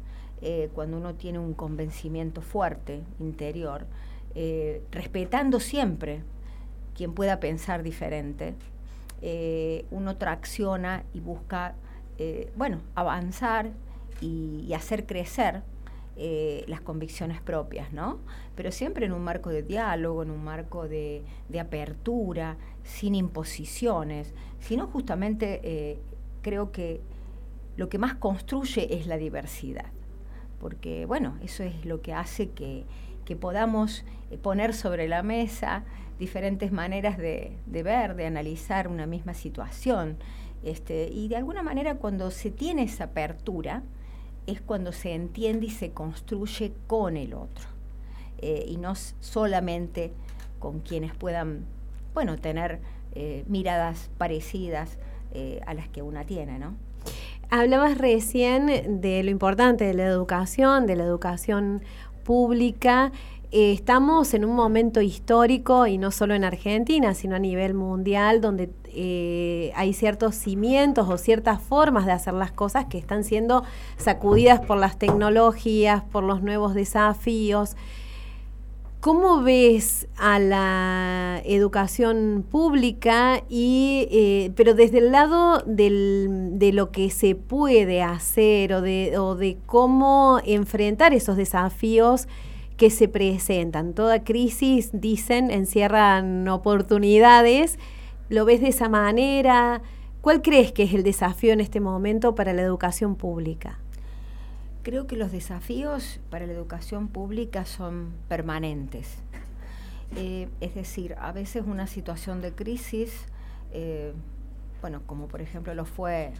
cuando 0.73 0.97
uno 0.97 1.15
tiene 1.15 1.39
un 1.39 1.55
convencimiento 1.55 2.41
fuerte 2.41 3.01
interior, 3.19 3.87
respetando 4.91 5.59
siempre 5.59 6.21
quien 6.93 7.13
pueda 7.13 7.39
pensar 7.39 7.81
diferente, 7.81 8.53
uno 9.89 10.17
tracciona 10.17 11.03
y 11.13 11.19
busca, 11.19 11.73
bueno, 12.55 12.81
avanzar 12.93 13.71
y, 14.21 14.73
hacer 14.73 15.05
crecer 15.05 15.63
eh, 16.17 16.63
las 16.67 16.81
convicciones 16.81 17.41
propias, 17.41 17.91
¿no? 17.91 18.19
Pero 18.55 18.71
siempre 18.71 19.05
en 19.05 19.11
un 19.11 19.21
marco 19.21 19.49
de 19.49 19.63
diálogo, 19.63 20.23
en 20.23 20.31
un 20.31 20.43
marco 20.43 20.87
de, 20.87 21.23
apertura, 21.59 22.57
sin 22.83 23.15
imposiciones, 23.15 24.33
sino 24.59 24.87
justamente 24.87 25.59
eh, 25.63 25.99
creo 26.45 26.71
que 26.71 27.01
lo 27.75 27.89
que 27.89 27.97
más 27.97 28.13
construye 28.13 28.93
es 28.93 29.07
la 29.07 29.17
diversidad, 29.17 29.91
porque 30.59 31.07
bueno, 31.07 31.39
eso 31.41 31.63
es 31.63 31.85
lo 31.85 32.03
que 32.03 32.13
hace 32.13 32.51
que, 32.51 32.85
podamos 33.39 34.05
eh, 34.29 34.37
poner 34.37 34.75
sobre 34.75 35.07
la 35.07 35.23
mesa 35.23 35.83
diferentes 36.19 36.71
maneras 36.71 37.17
de, 37.17 37.57
de 37.65 37.81
ver, 37.81 38.15
de 38.15 38.27
analizar 38.27 38.87
una 38.87 39.07
misma 39.07 39.33
situación. 39.33 40.17
Este, 40.63 41.09
y 41.11 41.29
de 41.29 41.37
alguna 41.37 41.63
manera 41.63 41.95
cuando 41.95 42.29
se 42.29 42.51
tiene 42.51 42.83
esa 42.83 43.05
apertura, 43.05 43.81
es 44.45 44.61
cuando 44.61 44.91
se 44.91 45.15
entiende 45.15 45.65
y 45.65 45.71
se 45.71 45.93
construye 45.93 46.73
con 46.85 47.17
el 47.17 47.33
otro. 47.33 47.65
Eh, 48.37 48.65
y 48.67 48.77
no 48.77 48.93
solamente 49.19 50.13
con 50.59 50.81
quienes 50.81 51.15
puedan, 51.15 51.65
bueno, 52.13 52.37
tener 52.37 52.81
eh, 53.15 53.43
miradas 53.47 54.11
parecidas 54.19 54.99
eh, 55.35 55.61
a 55.67 55.73
las 55.73 55.89
que 55.89 56.01
una 56.01 56.23
tiene, 56.23 56.57
¿no? 56.57 56.75
Hablabas 57.51 57.97
recién 57.99 59.01
de 59.01 59.21
lo 59.21 59.29
importante 59.29 59.85
de 59.85 59.93
la 59.93 60.05
educación, 60.05 60.87
de 60.87 60.95
la 60.95 61.03
educación 61.03 61.83
pública 62.23 63.11
eh, 63.57 63.71
estamos 63.71 64.33
en 64.33 64.43
un 64.43 64.53
momento 64.53 64.99
histórico, 64.99 65.87
y 65.87 65.97
no 65.97 66.11
solo 66.11 66.33
en 66.33 66.43
Argentina, 66.43 67.13
sino 67.13 67.37
a 67.37 67.39
nivel 67.39 67.73
mundial, 67.73 68.41
donde 68.41 68.69
eh, 68.87 69.71
hay 69.75 69.93
ciertos 69.93 70.35
cimientos 70.35 71.07
o 71.09 71.17
ciertas 71.17 71.61
formas 71.61 72.05
de 72.05 72.11
hacer 72.11 72.33
las 72.33 72.51
cosas 72.51 72.87
que 72.87 72.97
están 72.97 73.23
siendo 73.23 73.63
sacudidas 73.95 74.59
por 74.59 74.77
las 74.77 74.99
tecnologías, 74.99 76.03
por 76.03 76.25
los 76.25 76.41
nuevos 76.41 76.73
desafíos. 76.73 77.77
¿Cómo 79.05 79.43
ves 79.43 80.07
a 80.17 80.39
la 80.39 81.39
educación 81.45 82.43
pública 82.49 83.43
y 83.47 84.07
eh, 84.09 84.51
pero 84.55 84.73
desde 84.73 84.97
el 84.97 85.11
lado 85.11 85.61
de 85.63 86.71
lo 86.73 86.89
que 86.89 87.11
se 87.11 87.35
puede 87.35 88.01
hacer 88.01 88.73
o 88.73 88.81
de, 88.81 89.15
o 89.19 89.35
de 89.35 89.59
cómo 89.67 90.39
enfrentar 90.43 91.13
esos 91.13 91.37
desafíos 91.37 92.27
que 92.77 92.89
se 92.89 93.07
presentan. 93.07 93.93
Toda 93.93 94.23
crisis, 94.23 94.89
dicen, 94.91 95.51
encierran 95.51 96.47
oportunidades. 96.47 97.77
¿Lo 98.29 98.43
ves 98.43 98.59
de 98.59 98.69
esa 98.69 98.89
manera? 98.89 99.83
¿Cuál 100.21 100.41
crees 100.41 100.71
que 100.71 100.81
es 100.81 100.95
el 100.95 101.03
desafío 101.03 101.53
en 101.53 101.61
este 101.61 101.79
momento 101.79 102.33
para 102.33 102.53
la 102.53 102.63
educación 102.63 103.17
pública? 103.17 103.77
Creo 104.85 105.07
que 105.07 105.17
los 105.17 105.31
desafíos 105.31 106.19
para 106.29 106.45
la 106.45 106.53
educación 106.53 107.07
pública 107.07 107.65
son 107.65 108.13
permanentes. 108.27 109.17
Eh, 110.15 110.47
es 110.61 110.75
decir, 110.75 111.15
a 111.19 111.31
veces 111.31 111.63
una 111.65 111.87
situación 111.87 112.39
de 112.39 112.53
crisis, 112.53 113.25
eh, 113.71 114.13
bueno, 114.81 115.01
como 115.07 115.27
por 115.27 115.41
ejemplo 115.41 115.73
lo 115.73 115.85
fue 115.85 116.33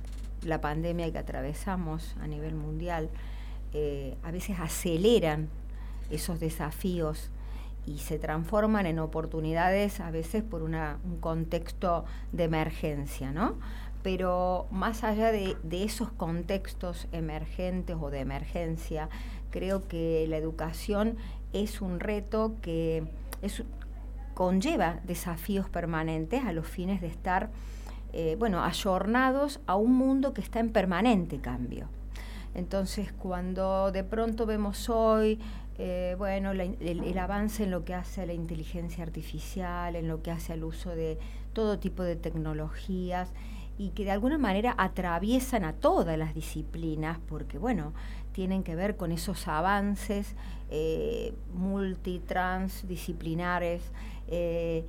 la 0.44 0.62
pandemia 0.62 1.12
que 1.12 1.18
atravesamos 1.18 2.16
a 2.22 2.28
nivel 2.28 2.54
mundial, 2.54 3.10
eh, 3.74 4.16
a 4.22 4.30
veces 4.30 4.60
aceleran 4.60 5.50
esos 6.12 6.40
desafíos 6.40 7.32
y 7.88 7.98
se 7.98 8.20
transforman 8.20 8.86
en 8.86 9.00
oportunidades 9.00 10.00
a 10.00 10.12
veces 10.12 10.44
por 10.44 10.62
un 10.62 10.78
contexto 11.20 12.06
de 12.32 12.44
emergencia, 12.44 13.32
¿no? 13.32 13.58
Pero 14.06 14.68
más 14.70 15.04
allá 15.04 15.32
de, 15.32 15.58
esos 15.72 16.12
contextos 16.12 17.08
emergentes 17.12 17.98
o 18.00 18.12
de 18.12 18.20
emergencia, 18.20 19.10
creo 19.50 19.88
que 19.88 20.28
la 20.30 20.38
educación 20.38 21.18
es 21.54 21.82
un 21.82 22.00
reto 22.00 22.54
que 22.62 23.08
conlleva 24.36 25.00
desafíos 25.06 25.70
permanentes 25.70 26.46
a 26.46 26.54
los 26.54 26.68
fines 26.68 27.02
de 27.02 27.08
estar, 27.08 27.50
eh, 28.14 28.36
bueno, 28.38 28.64
ayornados 28.64 29.60
a 29.66 29.76
un 29.76 29.96
mundo 29.96 30.36
que 30.36 30.42
está 30.42 30.60
en 30.60 30.70
permanente 30.70 31.40
cambio. 31.40 31.88
Entonces, 32.54 33.12
cuando 33.12 33.92
de 33.92 34.04
pronto 34.04 34.46
vemos 34.46 34.88
hoy 34.88 35.40
eh, 35.80 36.14
bueno, 36.20 36.52
el, 36.52 37.18
avance 37.18 37.64
en 37.64 37.72
lo 37.72 37.84
que 37.84 37.96
hace 37.96 38.22
a 38.22 38.28
la 38.28 38.34
inteligencia 38.34 39.04
artificial, 39.04 39.96
en 39.96 40.08
lo 40.08 40.22
que 40.22 40.30
hace 40.30 40.54
al 40.54 40.64
uso 40.64 40.92
de 40.92 41.18
todo 41.54 41.80
tipo 41.80 42.04
de 42.04 42.16
tecnologías 42.16 43.34
y 43.78 43.90
que 43.90 44.06
de 44.06 44.12
alguna 44.12 44.38
manera 44.38 44.74
atraviesan 44.78 45.66
a 45.66 45.74
todas 45.74 46.18
las 46.18 46.34
disciplinas, 46.34 47.20
porque 47.28 47.58
bueno, 47.58 47.94
tienen 48.32 48.64
que 48.64 48.76
ver 48.76 48.96
con 48.96 49.12
esos 49.12 49.48
avances 49.48 50.36
eh, 50.70 51.34
multitransdisciplinares, 51.54 53.82
eh, 54.28 54.86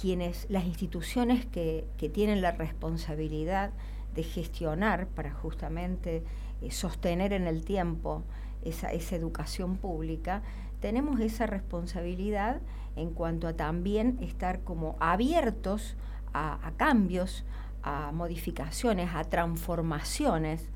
quienes, 0.00 0.46
las 0.50 0.64
instituciones 0.64 1.44
que, 1.46 1.84
tienen 2.12 2.42
la 2.42 2.52
responsabilidad 2.52 3.70
de 4.14 4.22
gestionar 4.22 5.06
para 5.06 5.32
justamente 5.32 6.22
eh, 6.60 6.70
sostener 6.70 7.32
en 7.32 7.46
el 7.46 7.64
tiempo 7.64 8.22
esa, 8.64 8.92
educación 8.92 9.76
pública, 9.76 10.42
tenemos 10.80 11.20
esa 11.20 11.46
responsabilidad 11.46 12.60
en 12.96 13.10
cuanto 13.10 13.46
a 13.46 13.52
también 13.52 14.18
estar 14.20 14.60
como 14.60 14.96
abiertos 14.98 15.96
a, 16.32 16.72
cambios, 16.76 17.44
a 17.82 18.12
modificaciones, 18.12 19.10
a 19.14 19.24
transformaciones, 19.24 20.68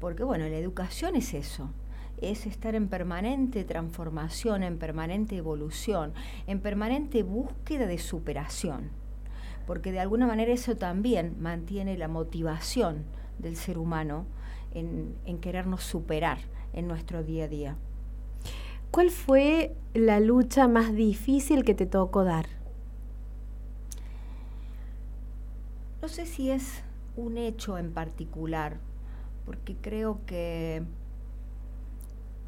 porque 0.00 0.24
bueno, 0.24 0.46
la 0.48 0.56
educación 0.56 1.16
es 1.16 1.34
eso, 1.34 1.70
es 2.18 2.46
estar 2.46 2.74
en 2.74 2.88
permanente 2.88 3.64
transformación, 3.64 4.62
en 4.62 4.78
permanente 4.78 5.36
evolución, 5.36 6.12
en 6.46 6.60
permanente 6.60 7.22
búsqueda 7.22 7.86
de 7.86 7.98
superación, 7.98 8.90
porque 9.66 9.92
de 9.92 10.00
alguna 10.00 10.26
manera 10.26 10.52
eso 10.52 10.76
también 10.76 11.36
mantiene 11.40 11.96
la 11.96 12.08
motivación 12.08 13.04
del 13.38 13.56
ser 13.56 13.78
humano 13.78 14.26
en, 14.74 15.38
querernos 15.40 15.82
superar 15.82 16.38
en 16.72 16.88
nuestro 16.88 17.22
día 17.22 17.44
a 17.44 17.48
día. 17.48 17.76
¿Cuál 18.90 19.10
fue 19.10 19.76
la 19.92 20.20
lucha 20.20 20.68
más 20.68 20.94
difícil 20.94 21.64
que 21.64 21.74
te 21.74 21.86
tocó 21.86 22.24
dar? 22.24 22.46
No 26.04 26.08
sé 26.08 26.26
si 26.26 26.50
es 26.50 26.82
un 27.16 27.38
hecho 27.38 27.78
en 27.78 27.94
particular, 27.94 28.76
porque 29.46 29.74
creo 29.74 30.20
que, 30.26 30.82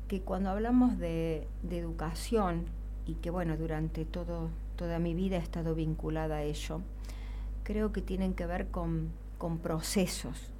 que 0.08 0.20
cuando 0.20 0.50
hablamos 0.50 0.98
de, 0.98 1.48
educación, 1.70 2.66
y 3.06 3.14
que 3.14 3.30
bueno, 3.30 3.56
durante 3.56 4.04
todo, 4.04 4.50
toda 4.76 4.98
mi 4.98 5.14
vida 5.14 5.36
he 5.36 5.38
estado 5.38 5.75
vinculada 5.75 6.36
a 6.36 6.42
ello, 6.42 6.82
creo 7.62 7.94
que 7.94 8.02
tienen 8.02 8.34
que 8.34 8.44
ver 8.44 8.68
con, 8.68 9.08
con 9.38 9.56
procesos, 9.56 10.50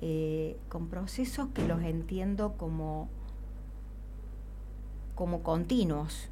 eh, 0.00 0.56
con 0.70 0.88
procesos 0.88 1.48
que 1.52 1.68
los 1.68 1.82
entiendo 1.82 2.54
como, 2.56 3.10
como 5.14 5.42
continuos, 5.42 6.30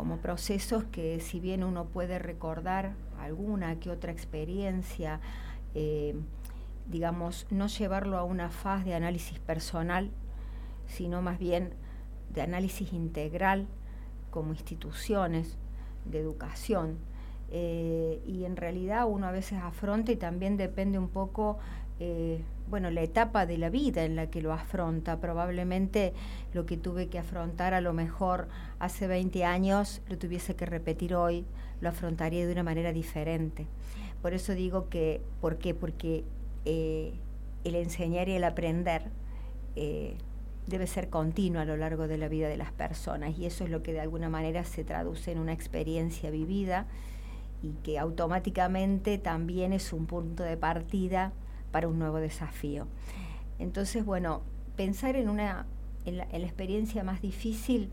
como 0.00 0.16
procesos 0.16 0.84
que 0.84 1.20
si 1.20 1.40
bien 1.40 1.62
uno 1.62 1.84
puede 1.84 2.18
recordar 2.18 2.94
alguna 3.20 3.78
que 3.78 3.90
otra 3.90 4.10
experiencia, 4.10 5.20
eh, 5.74 6.14
digamos, 6.86 7.46
no 7.50 7.66
llevarlo 7.66 8.16
a 8.16 8.24
una 8.24 8.48
faz 8.48 8.86
de 8.86 8.94
análisis 8.94 9.38
personal, 9.40 10.10
sino 10.86 11.20
más 11.20 11.38
bien 11.38 11.74
de 12.32 12.40
análisis 12.40 12.94
integral 12.94 13.66
como 14.30 14.52
instituciones 14.52 15.58
de 16.06 16.20
educación. 16.20 16.96
Eh, 17.50 18.22
y 18.24 18.46
en 18.46 18.56
realidad 18.56 19.04
uno 19.06 19.26
a 19.26 19.32
veces 19.32 19.58
afronta 19.62 20.12
y 20.12 20.16
también 20.16 20.56
depende 20.56 20.98
un 20.98 21.10
poco 21.10 21.58
eh, 22.02 22.42
bueno, 22.70 22.90
la 22.90 23.02
etapa 23.02 23.44
de 23.44 23.58
la 23.58 23.68
vida 23.68 24.04
en 24.04 24.16
la 24.16 24.30
que 24.30 24.40
lo 24.40 24.54
afronta. 24.54 25.20
Probablemente 25.20 26.14
lo 26.54 26.64
que 26.64 26.78
tuve 26.78 27.08
que 27.08 27.18
afrontar 27.18 27.74
a 27.74 27.82
lo 27.82 27.92
mejor 27.92 28.48
hace 28.78 29.06
20 29.06 29.44
años 29.44 30.00
lo 30.08 30.16
tuviese 30.16 30.56
que 30.56 30.64
repetir 30.64 31.14
hoy, 31.14 31.44
lo 31.82 31.90
afrontaría 31.90 32.46
de 32.46 32.52
una 32.52 32.62
manera 32.62 32.92
diferente. 32.92 33.66
Por 34.22 34.32
eso 34.32 34.54
digo 34.54 34.88
que, 34.88 35.20
¿por 35.42 35.58
qué? 35.58 35.74
Porque 35.74 36.24
eh, 36.64 37.12
el 37.64 37.74
enseñar 37.74 38.30
y 38.30 38.32
el 38.32 38.44
aprender 38.44 39.02
eh, 39.76 40.16
debe 40.66 40.86
ser 40.86 41.10
continuo 41.10 41.60
a 41.60 41.66
lo 41.66 41.76
largo 41.76 42.08
de 42.08 42.16
la 42.16 42.28
vida 42.28 42.48
de 42.48 42.56
las 42.56 42.72
personas 42.72 43.38
y 43.38 43.44
eso 43.44 43.64
es 43.64 43.70
lo 43.70 43.82
que 43.82 43.92
de 43.92 44.00
alguna 44.00 44.30
manera 44.30 44.64
se 44.64 44.84
traduce 44.84 45.32
en 45.32 45.38
una 45.38 45.52
experiencia 45.52 46.30
vivida 46.30 46.86
y 47.62 47.72
que 47.82 47.98
automáticamente 47.98 49.18
también 49.18 49.74
es 49.74 49.92
un 49.92 50.06
punto 50.06 50.44
de 50.44 50.56
partida 50.56 51.32
para 51.70 51.88
un 51.88 51.98
nuevo 51.98 52.18
desafío. 52.18 52.86
Entonces, 53.58 54.04
bueno, 54.04 54.42
pensar 54.76 55.16
en 55.16 55.28
una 55.28 55.66
en 56.04 56.16
la, 56.16 56.24
experiencia 56.24 57.04
más 57.04 57.20
difícil 57.20 57.90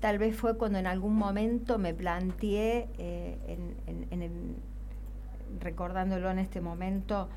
tal 0.00 0.18
vez 0.18 0.36
fue 0.36 0.56
cuando 0.56 0.78
en 0.78 0.86
algún 0.86 1.16
momento 1.16 1.78
me 1.78 1.94
planteé, 1.94 2.88
eh, 2.98 3.38
en, 3.48 4.56
recordándolo 5.60 6.30
en 6.30 6.38
este 6.38 6.60
momento, 6.60 7.28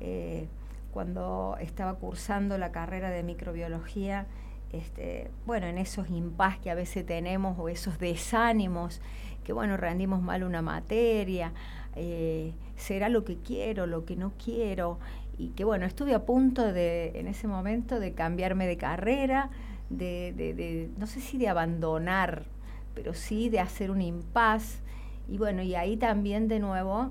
eh, 0.00 0.48
cuando 0.92 1.56
estaba 1.60 1.94
cursando 1.94 2.56
la 2.56 2.72
carrera 2.72 3.10
de 3.10 3.22
microbiología, 3.22 4.26
este, 4.72 5.30
bueno, 5.44 5.66
en 5.66 5.78
esos 5.78 6.08
impas 6.08 6.58
que 6.58 6.70
a 6.70 6.74
veces 6.74 7.04
tenemos 7.04 7.58
o 7.58 7.68
esos 7.68 7.98
desánimos, 7.98 9.02
que 9.46 9.52
bueno, 9.52 9.76
rendimos 9.76 10.20
mal 10.20 10.42
una 10.42 10.60
materia, 10.60 11.52
eh, 11.94 12.52
será 12.74 13.08
lo 13.08 13.24
que 13.24 13.36
quiero, 13.36 13.86
lo 13.86 14.04
que 14.04 14.16
no 14.16 14.32
quiero, 14.44 14.98
y 15.38 15.50
que 15.50 15.62
bueno, 15.62 15.86
estuve 15.86 16.14
a 16.14 16.26
punto 16.26 16.72
de, 16.72 17.12
en 17.14 17.28
ese 17.28 17.46
momento, 17.46 18.00
de 18.00 18.12
cambiarme 18.12 18.66
de 18.66 18.76
carrera, 18.76 19.50
de, 19.88 20.90
no 20.98 21.06
sé 21.06 21.20
si 21.20 21.38
de 21.38 21.46
abandonar, 21.46 22.42
pero 22.96 23.14
sí 23.14 23.48
de 23.48 23.60
hacer 23.60 23.92
un 23.92 24.02
impas, 24.02 24.80
y 25.28 25.38
bueno, 25.38 25.62
y 25.62 25.76
ahí 25.76 25.96
también 25.96 26.48
de 26.48 26.58
nuevo 26.58 27.10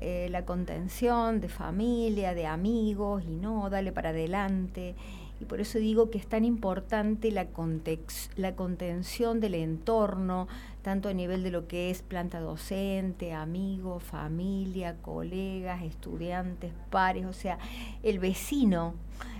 eh, 0.00 0.28
la 0.30 0.44
contención 0.44 1.40
de 1.40 1.48
familia, 1.48 2.32
de 2.32 2.46
amigos, 2.46 3.24
y 3.24 3.34
no, 3.34 3.68
dale 3.70 3.90
para 3.90 4.10
adelante, 4.10 4.94
y 5.40 5.46
por 5.46 5.60
eso 5.60 5.80
digo 5.80 6.10
que 6.10 6.18
es 6.18 6.28
tan 6.28 6.44
importante 6.44 7.32
la, 7.32 7.48
la 8.36 8.54
contención 8.54 9.40
del 9.40 9.56
entorno, 9.56 10.46
tanto 10.82 11.08
a 11.08 11.14
nivel 11.14 11.42
de 11.42 11.50
lo 11.50 11.68
que 11.68 11.90
es 11.90 12.02
planta 12.02 12.40
docente, 12.40 13.32
amigos, 13.32 14.02
familia, 14.02 14.96
colegas, 15.00 15.82
estudiantes, 15.82 16.72
pares, 16.90 17.24
o 17.24 17.32
sea, 17.32 17.58
el 18.02 18.18
vecino. 18.18 18.94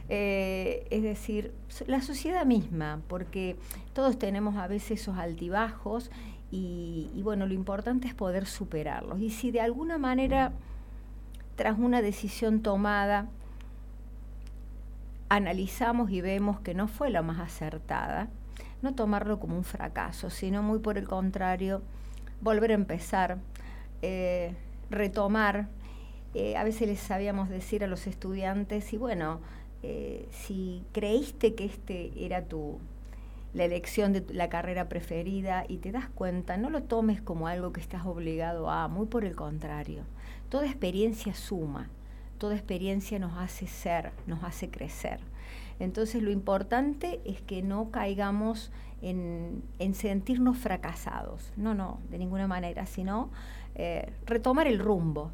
Eh, 0.08 0.86
es 0.90 1.02
decir, 1.02 1.52
la 1.86 2.00
sociedad 2.02 2.44
misma, 2.44 3.00
porque 3.08 3.56
todos 3.92 4.18
tenemos 4.18 4.56
a 4.56 4.66
veces 4.66 5.02
esos 5.02 5.16
altibajos 5.16 6.10
y, 6.50 7.10
y, 7.14 7.22
bueno, 7.22 7.46
lo 7.46 7.54
importante 7.54 8.08
es 8.08 8.14
poder 8.14 8.46
superarlos. 8.46 9.20
Y 9.20 9.30
si 9.30 9.50
de 9.50 9.60
alguna 9.60 9.98
manera, 9.98 10.52
tras 11.56 11.78
una 11.78 12.02
decisión 12.02 12.60
tomada, 12.60 13.28
analizamos 15.28 16.10
y 16.10 16.20
vemos 16.20 16.60
que 16.60 16.74
no 16.74 16.88
fue 16.88 17.08
la 17.08 17.22
más 17.22 17.40
acertada, 17.40 18.28
no 18.82 18.94
tomarlo 18.94 19.38
como 19.40 19.56
un 19.56 19.64
fracaso, 19.64 20.28
sino 20.28 20.62
muy 20.62 20.80
por 20.80 20.98
el 20.98 21.08
contrario, 21.08 21.82
volver 22.40 22.72
a 22.72 22.74
empezar, 22.74 23.38
eh, 24.02 24.54
retomar. 24.90 25.68
Eh, 26.34 26.56
a 26.56 26.64
veces 26.64 26.88
les 26.88 27.00
sabíamos 27.00 27.48
decir 27.48 27.84
a 27.84 27.86
los 27.86 28.06
estudiantes, 28.06 28.92
y 28.92 28.96
bueno, 28.96 29.40
eh, 29.82 30.28
si 30.30 30.84
creíste 30.92 31.54
que 31.54 31.64
este 31.64 32.12
era 32.24 32.44
tu, 32.44 32.78
la 33.54 33.64
elección 33.64 34.12
de 34.12 34.24
la 34.32 34.48
carrera 34.48 34.88
preferida 34.88 35.64
y 35.68 35.78
te 35.78 35.92
das 35.92 36.08
cuenta, 36.08 36.56
no 36.56 36.70
lo 36.70 36.82
tomes 36.84 37.20
como 37.20 37.48
algo 37.48 37.72
que 37.72 37.80
estás 37.80 38.06
obligado 38.06 38.70
a, 38.70 38.88
muy 38.88 39.06
por 39.06 39.24
el 39.24 39.36
contrario. 39.36 40.04
Toda 40.48 40.66
experiencia 40.66 41.34
suma, 41.34 41.90
toda 42.38 42.54
experiencia 42.54 43.18
nos 43.18 43.36
hace 43.38 43.66
ser, 43.66 44.12
nos 44.26 44.42
hace 44.42 44.70
crecer. 44.70 45.20
Entonces 45.84 46.22
lo 46.22 46.30
importante 46.30 47.20
es 47.24 47.40
que 47.42 47.62
no 47.62 47.90
caigamos 47.90 48.70
en, 49.02 49.62
sentirnos 49.94 50.56
fracasados, 50.56 51.52
no, 51.56 51.74
no, 51.74 51.98
de 52.10 52.18
ninguna 52.18 52.46
manera, 52.46 52.86
sino 52.86 53.30
eh, 53.74 54.12
retomar 54.26 54.68
el 54.68 54.78
rumbo 54.78 55.30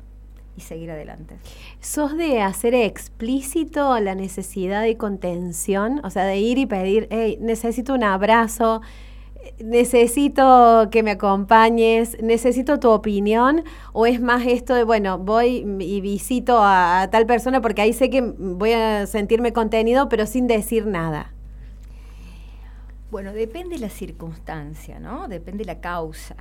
y 0.56 0.62
seguir 0.62 0.90
adelante. 0.90 1.37
¿Sos 1.80 2.16
de 2.16 2.40
hacer 2.40 2.74
explícito 2.74 3.98
la 4.00 4.14
necesidad 4.14 4.82
de 4.82 4.96
contención? 4.96 6.00
O 6.02 6.11
sea, 6.11 6.24
de 6.24 6.38
ir 6.38 6.58
y 6.58 6.66
pedir, 6.66 7.08
hey, 7.11 7.38
necesito 7.40 7.94
un 7.94 8.02
abrazo, 8.02 8.80
necesito 9.62 10.88
que 10.90 11.02
me 11.02 11.12
acompañes, 11.12 12.16
necesito 12.22 12.78
tu 12.78 12.90
opinión, 12.90 13.64
o 13.92 14.06
es 14.06 14.20
más 14.20 14.46
esto 14.46 14.74
de, 14.74 14.84
bueno, 14.84 15.18
voy 15.18 15.66
y 15.80 16.00
visito 16.00 16.58
a, 16.60 17.08
tal 17.10 17.26
persona 17.26 17.60
porque 17.60 17.82
ahí 17.82 17.92
sé 17.92 18.10
que 18.10 18.20
voy 18.20 18.72
a 18.72 19.06
sentirme 19.06 19.52
contenido, 19.52 20.08
pero 20.08 20.26
sin 20.26 20.46
decir 20.46 20.86
nada? 20.86 21.32
Bueno, 23.10 23.32
depende 23.32 23.76
de 23.76 23.80
la 23.80 23.88
circunstancia, 23.88 25.00
¿no? 25.00 25.28
Depende 25.28 25.64
de 25.64 25.72
la 25.72 25.80
causa. 25.80 26.36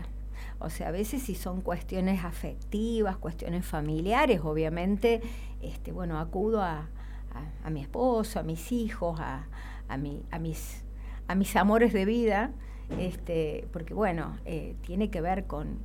O 0.60 0.70
sea, 0.70 0.90
a 0.90 0.92
veces 0.92 1.22
si 1.22 1.36
son 1.36 1.62
cuestiones 1.62 2.26
afectivas, 2.26 3.18
cuestiones 3.18 3.66
familiares, 3.66 4.42
obviamente, 4.44 5.22
este, 5.62 5.92
bueno, 5.92 6.20
acudo 6.20 6.62
a, 6.62 6.90
a, 7.64 7.70
mi 7.70 7.82
esposo, 7.82 8.40
a 8.40 8.44
mis 8.44 8.72
hijos, 8.72 9.20
a, 9.20 9.48
a, 9.88 9.98
mi, 9.98 10.24
mis, 10.40 10.84
a 11.28 11.36
mis 11.36 11.56
amores 11.56 11.94
de 11.94 12.06
vida, 12.06 12.52
este, 13.00 13.68
porque 13.74 13.94
bueno, 13.94 14.38
eh, 14.46 14.76
tiene 14.82 15.10
que 15.10 15.22
ver 15.22 15.46
con, 15.46 15.80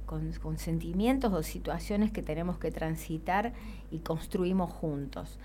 sentimientos 0.56 1.32
o 1.32 1.42
situaciones 1.42 2.12
que 2.12 2.22
tenemos 2.22 2.58
que 2.58 2.70
transitar 2.70 3.52
y 3.90 3.98
construimos 3.98 4.72
juntos. 4.72 5.38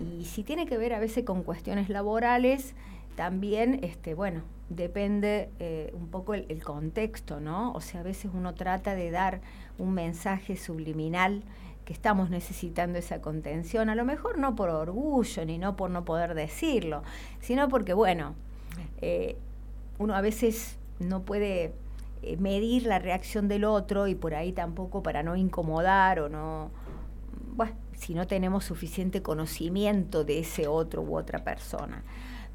Y 0.00 0.24
si 0.24 0.42
tiene 0.42 0.66
que 0.66 0.78
ver 0.78 0.94
a 0.94 1.00
veces 1.00 1.24
con 1.24 1.42
cuestiones 1.42 1.90
laborales, 1.90 2.74
también, 3.14 3.80
este, 3.82 4.14
bueno, 4.14 4.42
depende 4.70 5.50
eh, 5.58 5.92
un 5.94 6.08
poco 6.08 6.32
el, 6.32 6.46
el, 6.48 6.64
contexto, 6.64 7.40
¿no? 7.40 7.72
O 7.72 7.82
sea, 7.82 8.00
a 8.00 8.02
veces 8.02 8.30
uno 8.32 8.54
trata 8.54 8.94
de 8.94 9.10
dar 9.10 9.42
un 9.78 9.92
mensaje 9.92 10.56
subliminal 10.56 11.42
que 11.84 11.92
estamos 11.92 12.30
necesitando 12.30 12.98
esa 12.98 13.20
contención, 13.20 13.90
a 13.90 13.94
lo 13.94 14.04
mejor 14.04 14.38
no 14.38 14.54
por 14.54 14.70
orgullo 14.70 15.44
ni 15.44 15.58
no 15.58 15.76
por 15.76 15.90
no 15.90 16.04
poder 16.04 16.34
decirlo, 16.34 17.02
sino 17.40 17.68
porque, 17.68 17.92
bueno, 17.92 18.34
eh, 19.00 19.36
uno 19.98 20.14
a 20.14 20.20
veces 20.20 20.78
no 21.02 21.22
puede 21.22 21.74
eh, 22.22 22.36
medir 22.36 22.86
la 22.86 22.98
reacción 22.98 23.48
del 23.48 23.64
otro 23.64 24.06
y 24.06 24.14
por 24.14 24.34
ahí 24.34 24.52
tampoco 24.52 25.02
para 25.02 25.22
no 25.22 25.36
incomodar 25.36 26.20
o 26.20 26.28
no, 26.28 26.70
bueno, 27.54 27.74
si 27.94 28.14
no 28.14 28.26
tenemos 28.26 28.64
suficiente 28.64 29.22
conocimiento 29.22 30.24
de 30.24 30.40
ese 30.40 30.66
otro 30.66 31.02
u 31.02 31.16
otra 31.16 31.44
persona. 31.44 32.02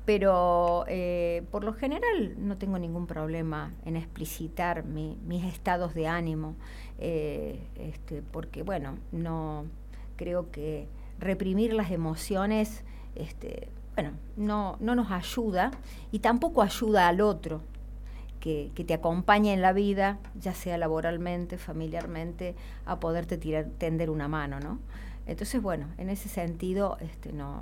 Pero 0.05 0.85
eh, 0.87 1.43
por 1.51 1.65
lo 1.65 1.73
general 1.73 2.35
no 2.37 2.57
tengo 2.57 2.79
ningún 2.79 3.07
problema 3.07 3.73
en 3.83 3.97
explicitar 3.97 4.85
mis 4.85 5.43
estados 5.43 5.93
de 5.93 6.07
ánimo, 6.07 6.55
este, 6.97 8.21
porque 8.31 8.63
bueno, 8.63 8.97
no 9.11 9.65
creo 10.15 10.49
que 10.49 10.87
reprimir 11.19 11.73
las 11.73 11.91
emociones 11.91 12.85
este, 13.15 13.69
bueno, 13.97 14.11
no, 14.35 14.77
no 14.79 14.93
nos 14.93 15.11
ayuda 15.11 15.71
y 16.11 16.19
tampoco 16.19 16.61
ayuda 16.61 17.07
al 17.07 17.19
otro 17.19 17.61
que, 18.73 18.83
te 18.85 18.93
acompañe 18.93 19.53
en 19.53 19.61
la 19.61 19.73
vida, 19.73 20.19
ya 20.39 20.53
sea 20.53 20.77
laboralmente, 20.77 21.57
familiarmente, 21.57 22.55
a 22.85 22.99
poderte 22.99 23.37
tirar, 23.37 23.65
tender 23.77 24.09
una 24.09 24.27
mano, 24.27 24.59
¿no? 24.59 24.79
Entonces, 25.25 25.61
bueno, 25.61 25.87
en 25.97 26.09
ese 26.09 26.29
sentido, 26.29 26.97
este, 27.01 27.33
no, 27.33 27.61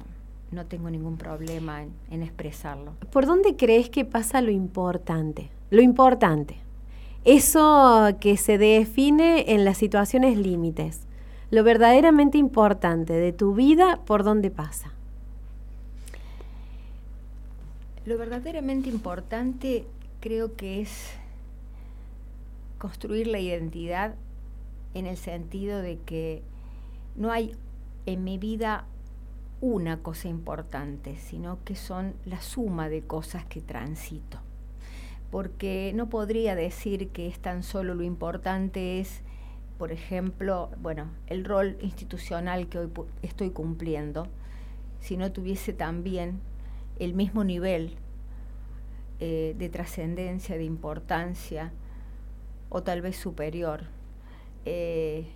no 0.52 0.66
tengo 0.68 0.92
ningún 0.92 1.18
problema 1.18 1.82
en, 1.82 1.92
en 2.12 2.22
expresarlo. 2.22 2.94
¿Por 3.12 3.26
dónde 3.26 3.56
crees 3.56 3.90
que 3.90 4.06
pasa 4.06 4.42
lo 4.42 4.52
importante? 4.52 5.50
Lo 5.72 5.82
importante. 5.82 6.58
Eso 7.24 8.10
que 8.20 8.38
se 8.38 8.60
define 8.60 9.54
en 9.54 9.66
las 9.66 9.80
situaciones 9.80 10.38
límites. 10.38 11.02
Lo 11.50 11.64
verdaderamente 11.64 12.38
importante 12.38 13.14
de 13.14 13.34
tu 13.34 13.56
vida, 13.56 14.02
¿por 14.06 14.24
dónde 14.24 14.52
pasa? 14.52 14.92
Lo 18.06 18.20
verdaderamente 18.20 18.90
importante 18.90 19.88
creo 20.26 20.56
que 20.56 20.82
es 20.82 21.12
construir 22.80 23.28
la 23.28 23.38
identidad 23.38 24.16
en 24.96 25.06
el 25.06 25.18
sentido 25.18 25.84
de 25.84 26.00
que 26.00 26.42
no 27.16 27.32
hay 27.32 27.56
en 28.08 28.24
mi 28.24 28.40
vida 28.40 28.86
una 29.62 30.02
cosa 30.02 30.28
importante, 30.28 31.16
sino 31.18 31.64
que 31.64 31.76
son 31.76 32.16
la 32.26 32.42
suma 32.42 32.90
de 32.90 33.04
cosas 33.04 33.46
que 33.46 33.62
transito. 33.62 34.40
Porque 35.30 35.92
no 35.94 36.10
podría 36.10 36.56
decir 36.56 37.10
que 37.10 37.28
es 37.28 37.38
tan 37.38 37.62
solo 37.62 37.94
lo 37.94 38.02
importante 38.02 39.00
es, 39.00 39.22
por 39.78 39.92
ejemplo, 39.92 40.72
bueno, 40.82 41.06
el 41.28 41.46
rol 41.46 41.78
institucional 41.82 42.68
que 42.68 42.80
hoy 42.80 42.90
estoy 43.22 43.52
cumpliendo, 43.52 44.26
si 45.02 45.18
no 45.18 45.32
tuviese 45.32 45.72
también 45.72 46.40
el 46.98 47.14
mismo 47.14 47.44
nivel 47.44 48.00
eh, 49.20 49.56
de 49.58 49.70
trascendencia, 49.70 50.58
de 50.58 50.66
importancia, 50.66 51.72
o 52.70 52.84
tal 52.84 53.02
vez 53.02 53.16
superior, 53.16 53.84
eh, 54.66 55.28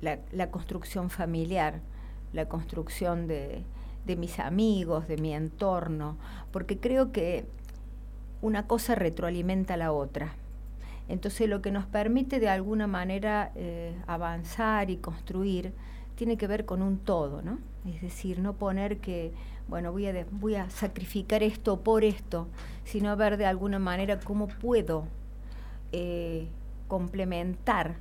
la, 0.00 0.50
construcción 0.50 1.10
familiar, 1.10 1.80
la 2.32 2.48
construcción 2.48 3.26
de, 3.26 3.64
mis 4.16 4.38
amigos, 4.38 5.08
de 5.08 5.18
mi 5.18 5.34
entorno, 5.34 6.16
porque 6.52 6.78
creo 6.78 7.12
que 7.12 7.44
una 8.40 8.66
cosa 8.66 8.94
retroalimenta 8.94 9.74
a 9.74 9.76
la 9.76 9.92
otra. 9.92 10.34
Entonces 11.08 11.48
lo 11.48 11.60
que 11.60 11.72
nos 11.72 11.84
permite 11.84 12.40
de 12.40 12.48
alguna 12.48 12.86
manera 12.86 13.52
eh, 13.56 13.94
avanzar 14.06 14.90
y 14.90 14.96
construir 14.98 15.72
tiene 16.18 16.36
que 16.36 16.48
ver 16.48 16.64
con 16.64 16.82
un 16.82 16.98
todo, 16.98 17.42
¿no? 17.42 17.60
Es 17.86 18.02
decir, 18.02 18.40
no 18.40 18.54
poner 18.54 18.98
que 18.98 19.32
bueno, 19.68 19.92
voy 19.92 20.08
a, 20.08 20.26
voy 20.32 20.56
a 20.56 20.68
sacrificar 20.68 21.44
esto 21.44 21.80
por 21.80 22.02
esto, 22.02 22.48
sino 22.84 23.16
ver 23.16 23.36
de 23.36 23.46
alguna 23.46 23.78
manera 23.78 24.18
cómo 24.18 24.48
puedo 24.48 25.06
eh, 25.92 26.48
complementar 26.88 27.98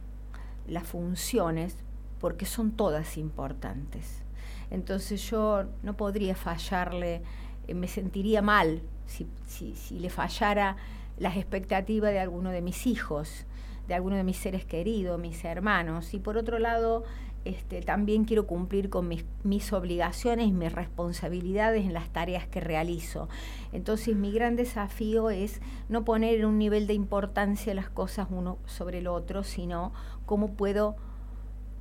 las 0.65 0.87
funciones, 0.87 1.75
porque 2.19 2.45
son 2.45 2.71
todas 2.71 3.17
importantes. 3.17 4.23
Entonces 4.71 5.21
yo 5.29 5.65
no 5.83 5.95
podría 5.95 6.35
fallarle, 6.35 7.21
eh, 7.67 7.75
me 7.75 7.87
sentiría 7.87 8.41
mal 8.41 8.81
si, 9.05 9.27
si, 9.45 9.75
si 9.75 9.99
le 9.99 10.09
fallara 10.09 10.75
las 11.19 11.37
expectativas 11.37 12.11
de 12.11 12.19
alguno 12.19 12.49
de 12.49 12.63
mis 12.63 12.87
hijos, 12.87 13.45
de 13.87 13.93
alguno 13.93 14.15
de 14.15 14.23
mis 14.23 14.37
seres 14.37 14.65
queridos, 14.65 15.19
mis 15.19 15.45
hermanos. 15.45 16.13
Y 16.13 16.19
por 16.19 16.35
otro 16.37 16.59
lado, 16.59 17.03
este, 17.47 17.81
también 17.81 18.25
quiero 18.25 18.45
cumplir 18.45 18.89
con 18.89 19.07
mis, 19.07 19.73
obligaciones 19.73 20.47
y 20.47 20.51
mis 20.51 20.71
responsabilidades 20.73 21.85
en 21.85 21.93
las 21.93 22.09
tareas 22.09 22.45
que 22.45 22.59
realizo. 22.59 23.29
Entonces 23.71 24.17
mi 24.17 24.33
gran 24.33 24.57
desafío 24.57 25.29
es 25.29 25.61
no 25.87 26.03
poner 26.03 26.39
en 26.39 26.45
un 26.45 26.57
nivel 26.57 26.87
de 26.87 26.93
importancia 26.93 27.73
las 27.73 27.89
cosas 27.89 28.27
uno 28.31 28.57
sobre 28.65 28.99
el 28.99 29.07
otro, 29.07 29.43
sino 29.43 29.93
cómo 30.25 30.55
puedo 30.55 30.97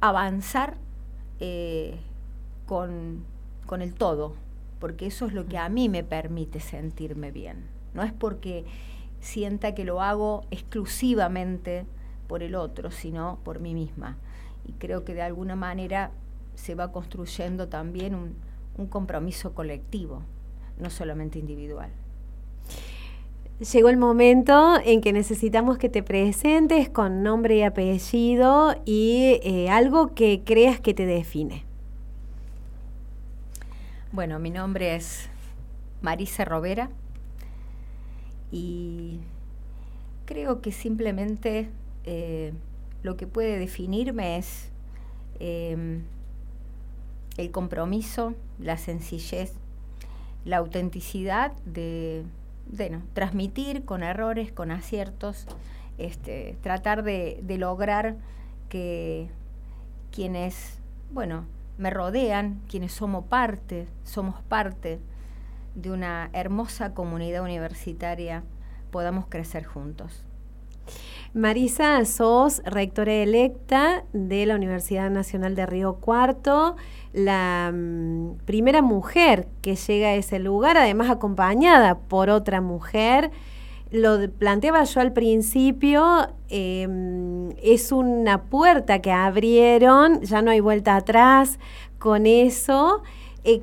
avanzar 0.00 0.76
eh, 1.40 1.98
con, 2.66 3.24
con 3.66 3.82
el 3.82 3.94
todo, 3.94 4.34
porque 4.78 5.06
eso 5.06 5.26
es 5.26 5.32
lo 5.32 5.46
que 5.46 5.58
a 5.58 5.68
mí 5.68 5.88
me 5.88 6.04
permite 6.04 6.60
sentirme 6.60 7.32
bien. 7.32 7.66
No 7.92 8.04
es 8.04 8.12
porque 8.12 8.64
sienta 9.18 9.74
que 9.74 9.84
lo 9.84 10.00
hago 10.00 10.44
exclusivamente 10.52 11.86
por 12.28 12.44
el 12.44 12.54
otro, 12.54 12.92
sino 12.92 13.40
por 13.42 13.58
mí 13.58 13.74
misma 13.74 14.16
y 14.66 14.72
creo 14.72 15.04
que 15.04 15.14
de 15.14 15.22
alguna 15.22 15.56
manera 15.56 16.10
se 16.54 16.74
va 16.74 16.92
construyendo 16.92 17.68
también 17.68 18.14
un, 18.14 18.34
un 18.76 18.86
compromiso 18.86 19.54
colectivo, 19.54 20.22
no 20.78 20.90
solamente 20.90 21.38
individual. 21.38 21.90
Llegó 23.72 23.88
el 23.88 23.96
momento 23.96 24.74
en 24.84 25.00
que 25.00 25.14
necesitamos 25.14 25.78
que 25.78 25.88
te 25.88 26.02
presentes 26.02 26.90
con 26.90 27.22
nombre 27.22 27.56
y 27.56 27.62
apellido 27.62 28.74
y 28.84 29.40
eh, 29.42 29.70
algo 29.70 30.14
que 30.14 30.42
creas 30.44 30.78
que 30.78 30.92
te 30.92 31.06
define. 31.06 31.64
Bueno, 34.12 34.38
mi 34.38 34.50
nombre 34.50 34.94
es 34.94 35.30
Marisa 36.02 36.44
Robera 36.44 36.90
y 38.52 39.20
creo 40.26 40.60
que 40.60 40.70
simplemente 40.70 41.70
eh, 42.04 42.52
lo 43.06 43.16
que 43.16 43.28
puede 43.28 43.56
definirme 43.60 44.36
es 44.36 44.68
em, 45.38 46.02
el 47.36 47.52
compromiso, 47.52 48.34
la 48.58 48.76
sencillez, 48.78 49.52
la 50.44 50.56
autenticidad 50.56 51.52
de, 51.64 52.24
transmitir 53.14 53.84
con 53.84 54.02
errores, 54.02 54.50
con 54.50 54.72
aciertos, 54.72 55.46
este, 55.98 56.58
tratar 56.62 57.04
de, 57.04 57.38
de 57.44 57.58
lograr 57.58 58.16
que 58.68 59.28
quienes, 60.10 60.80
bueno, 61.12 61.44
me 61.78 61.90
rodean, 61.90 62.60
quienes 62.68 62.92
somos 62.92 63.24
parte, 63.26 63.86
somos 64.02 64.42
parte 64.48 64.98
de 65.76 65.92
una 65.92 66.28
hermosa 66.32 66.92
comunidad 66.92 67.44
universitaria, 67.44 68.42
podamos 68.90 69.26
crecer 69.28 69.64
juntos. 69.64 70.24
Marisa, 71.34 72.04
sos 72.04 72.62
rectora 72.64 73.12
electa 73.12 74.04
de 74.12 74.46
la 74.46 74.54
Universidad 74.54 75.10
Nacional 75.10 75.54
de 75.54 75.66
Río 75.66 75.96
Cuarto, 75.96 76.76
la 77.12 77.72
mm, 77.74 78.38
primera 78.44 78.82
mujer 78.82 79.48
que 79.62 79.76
llega 79.76 80.08
a 80.08 80.14
ese 80.14 80.38
lugar, 80.38 80.76
además 80.76 81.10
acompañada 81.10 81.98
por 81.98 82.30
otra 82.30 82.60
mujer. 82.60 83.30
lo 83.92 84.28
planteaba 84.28 84.82
yo 84.82 85.00
al 85.00 85.12
principio, 85.12 86.28
em, 86.48 87.50
es 87.62 87.92
una 87.92 88.42
puerta 88.42 89.00
que 89.00 89.12
abrieron, 89.12 90.20
ya 90.22 90.42
no 90.42 90.50
hay 90.50 90.58
vuelta 90.58 90.96
atrás 90.96 91.60
con 91.98 92.26
eso. 92.26 93.02
Eh, 93.44 93.62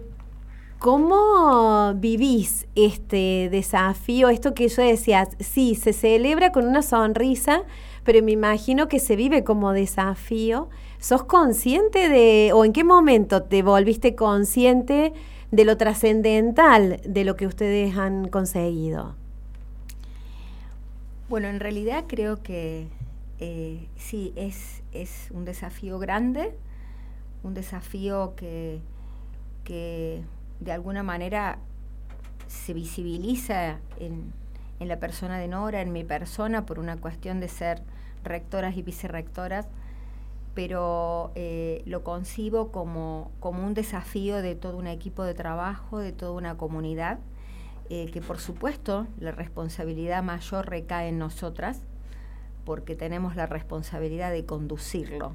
¿Cómo 0.83 1.93
vivís 1.93 2.67
este 2.75 3.47
desafío? 3.49 4.27
Esto 4.27 4.53
que 4.53 4.67
yo 4.67 4.83
decía, 4.83 5.29
sí, 5.39 5.75
se 5.75 5.93
celebra 5.93 6.51
con 6.51 6.67
una 6.67 6.81
sonrisa, 6.81 7.63
pero 8.03 8.21
me 8.21 8.33
imagino 8.33 8.89
que 8.89 8.99
se 8.99 9.15
vive 9.15 9.45
como 9.45 9.71
desafío. 9.71 10.67
¿Sos 10.99 11.23
consciente 11.23 12.09
de, 12.09 12.51
o 12.53 12.65
en 12.65 12.73
qué 12.73 12.83
momento 12.83 13.43
te 13.43 13.63
volviste 13.63 14.13
consciente 14.15 15.13
de 15.51 15.63
lo 15.63 15.77
trascendental 15.77 16.99
de 17.05 17.23
lo 17.23 17.37
que 17.37 17.47
ustedes 17.47 17.95
han 17.95 18.27
conseguido? 18.27 19.15
Bueno, 21.29 21.47
en 21.47 21.61
realidad 21.61 22.03
creo 22.09 22.43
que 22.43 22.87
eh, 23.39 23.87
sí, 23.95 24.33
es, 24.35 24.83
es 24.91 25.31
un 25.31 25.45
desafío 25.45 25.97
grande, 25.97 26.53
un 27.41 27.53
desafío 27.53 28.33
que, 28.35 28.81
que 29.63 30.23
de 30.59 30.71
alguna 30.71 31.03
manera 31.03 31.59
se 32.47 32.73
visibiliza 32.73 33.79
en, 33.99 34.33
la 34.79 34.99
persona 34.99 35.37
de 35.37 35.47
Nora, 35.47 35.81
en 35.81 35.93
mi 35.93 36.03
persona, 36.03 36.65
por 36.65 36.77
una 36.77 36.97
cuestión 36.97 37.39
de 37.39 37.47
ser 37.47 37.81
rectoras 38.25 38.75
y 38.75 38.81
vicerrectoras, 38.81 39.69
pero 40.55 41.31
eh, 41.35 41.83
lo 41.85 42.03
concibo 42.03 42.69
como, 42.69 43.31
como 43.39 43.65
un 43.65 43.73
desafío 43.73 44.41
de 44.41 44.55
todo 44.55 44.77
un 44.77 44.87
equipo 44.87 45.23
de 45.23 45.33
trabajo, 45.33 45.99
de 45.99 46.11
toda 46.11 46.33
una 46.33 46.57
comunidad, 46.57 47.19
eh, 47.89 48.07
que 48.11 48.21
por 48.21 48.39
supuesto 48.39 49.07
la 49.19 49.31
responsabilidad 49.31 50.21
mayor 50.21 50.69
recae 50.69 51.07
en 51.07 51.17
nosotras, 51.17 51.81
porque 52.65 52.95
tenemos 52.95 53.37
la 53.37 53.45
responsabilidad 53.45 54.31
de 54.31 54.45
conducirlo, 54.45 55.33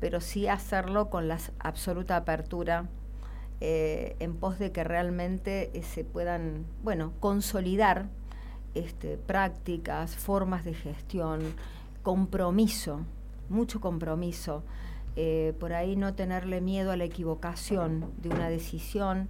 pero 0.00 0.20
sí 0.20 0.48
hacerlo 0.48 1.10
con 1.10 1.28
la 1.28 1.38
absoluta 1.60 2.16
apertura 2.16 2.86
eh, 3.60 4.16
en 4.18 4.34
pos 4.34 4.58
de 4.58 4.72
que 4.72 4.84
realmente 4.84 5.70
eh, 5.74 5.82
se 5.82 6.04
puedan, 6.04 6.66
bueno, 6.82 7.12
consolidar 7.20 8.08
este, 8.74 9.16
prácticas, 9.16 10.16
formas 10.16 10.64
de 10.64 10.74
gestión, 10.74 11.54
compromiso, 12.02 13.00
mucho 13.48 13.80
compromiso. 13.80 14.64
Eh, 15.16 15.54
por 15.60 15.72
ahí 15.72 15.94
no 15.94 16.14
tenerle 16.14 16.60
miedo 16.60 16.90
a 16.90 16.96
la 16.96 17.04
equivocación 17.04 18.10
de 18.20 18.30
una 18.30 18.48
decisión, 18.48 19.28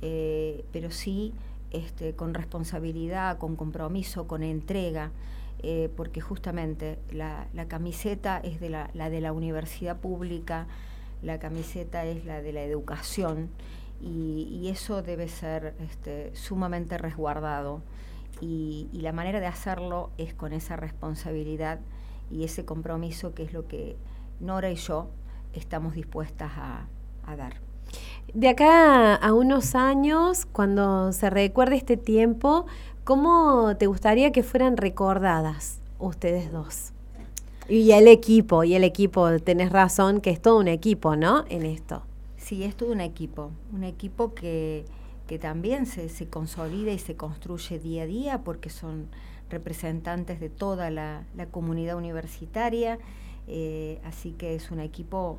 pero 0.00 0.90
sí 0.90 1.32
este, 1.70 2.14
con 2.14 2.34
responsabilidad, 2.34 3.38
con 3.38 3.54
compromiso, 3.54 4.26
con 4.26 4.42
entrega, 4.42 5.12
porque 5.96 6.20
justamente 6.20 6.98
la, 7.12 7.46
camiseta 7.68 8.38
es 8.38 8.58
de 8.58 8.68
la, 8.68 8.90
la 8.94 9.10
de 9.10 9.20
la 9.20 9.32
universidad 9.32 9.96
pública, 9.96 10.66
la 11.22 11.38
camiseta 11.38 12.04
es 12.04 12.24
la 12.24 12.42
de 12.42 12.52
la 12.52 12.62
educación 12.62 13.50
y, 14.00 14.68
eso 14.68 15.02
debe 15.02 15.28
ser 15.28 15.74
este, 15.80 16.34
sumamente 16.34 16.98
resguardado 16.98 17.82
y, 18.40 18.88
la 18.92 19.12
manera 19.12 19.40
de 19.40 19.46
hacerlo 19.46 20.10
es 20.18 20.34
con 20.34 20.52
esa 20.52 20.76
responsabilidad 20.76 21.80
y 22.30 22.44
ese 22.44 22.64
compromiso 22.64 23.34
que 23.34 23.44
es 23.44 23.52
lo 23.52 23.66
que 23.68 23.96
Nora 24.40 24.70
y 24.70 24.76
yo 24.76 25.08
estamos 25.52 25.94
dispuestas 25.94 26.50
a, 26.56 26.86
a 27.26 27.36
dar. 27.36 27.54
De 28.32 28.48
acá 28.48 29.14
a 29.14 29.32
unos 29.32 29.74
años, 29.74 30.46
cuando 30.46 31.12
se 31.12 31.30
recuerde 31.30 31.76
este 31.76 31.96
tiempo, 31.96 32.66
¿cómo 33.04 33.76
te 33.76 33.86
gustaría 33.86 34.32
que 34.32 34.42
fueran 34.42 34.76
recordadas 34.76 35.80
ustedes 35.98 36.50
dos? 36.50 36.91
Y 37.72 37.92
el 37.92 38.06
equipo, 38.06 38.64
y 38.64 38.74
el 38.74 38.84
equipo, 38.84 39.40
tenés 39.40 39.72
razón 39.72 40.20
que 40.20 40.28
es 40.28 40.42
todo 40.42 40.58
un 40.58 40.68
equipo, 40.68 41.16
¿no? 41.16 41.46
En 41.48 41.64
esto. 41.64 42.02
Sí, 42.36 42.64
es 42.64 42.76
todo 42.76 42.92
un 42.92 43.00
equipo, 43.00 43.50
un 43.72 43.82
equipo 43.82 44.34
que, 44.34 44.84
que 45.26 45.38
también 45.38 45.86
se, 45.86 46.10
se, 46.10 46.28
consolida 46.28 46.92
y 46.92 46.98
se 46.98 47.16
construye 47.16 47.78
día 47.78 48.02
a 48.02 48.06
día 48.06 48.44
porque 48.44 48.68
son 48.68 49.06
representantes 49.48 50.38
de 50.38 50.50
toda 50.50 50.90
la, 50.90 51.24
comunidad 51.50 51.96
universitaria, 51.96 52.98
eh, 53.48 54.02
así 54.04 54.32
que 54.32 54.54
es 54.54 54.70
un 54.70 54.80
equipo 54.80 55.38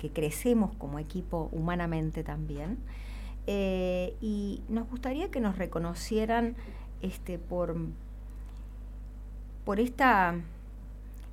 que 0.00 0.10
crecemos 0.10 0.76
como 0.76 1.00
equipo 1.00 1.48
humanamente 1.50 2.22
también. 2.22 2.78
Eh, 3.48 4.14
y 4.20 4.62
nos 4.68 4.88
gustaría 4.88 5.28
que 5.32 5.40
nos 5.40 5.58
reconocieran 5.58 6.54
este, 7.02 7.40
por, 7.40 7.74
por 9.64 9.80
esta 9.80 10.36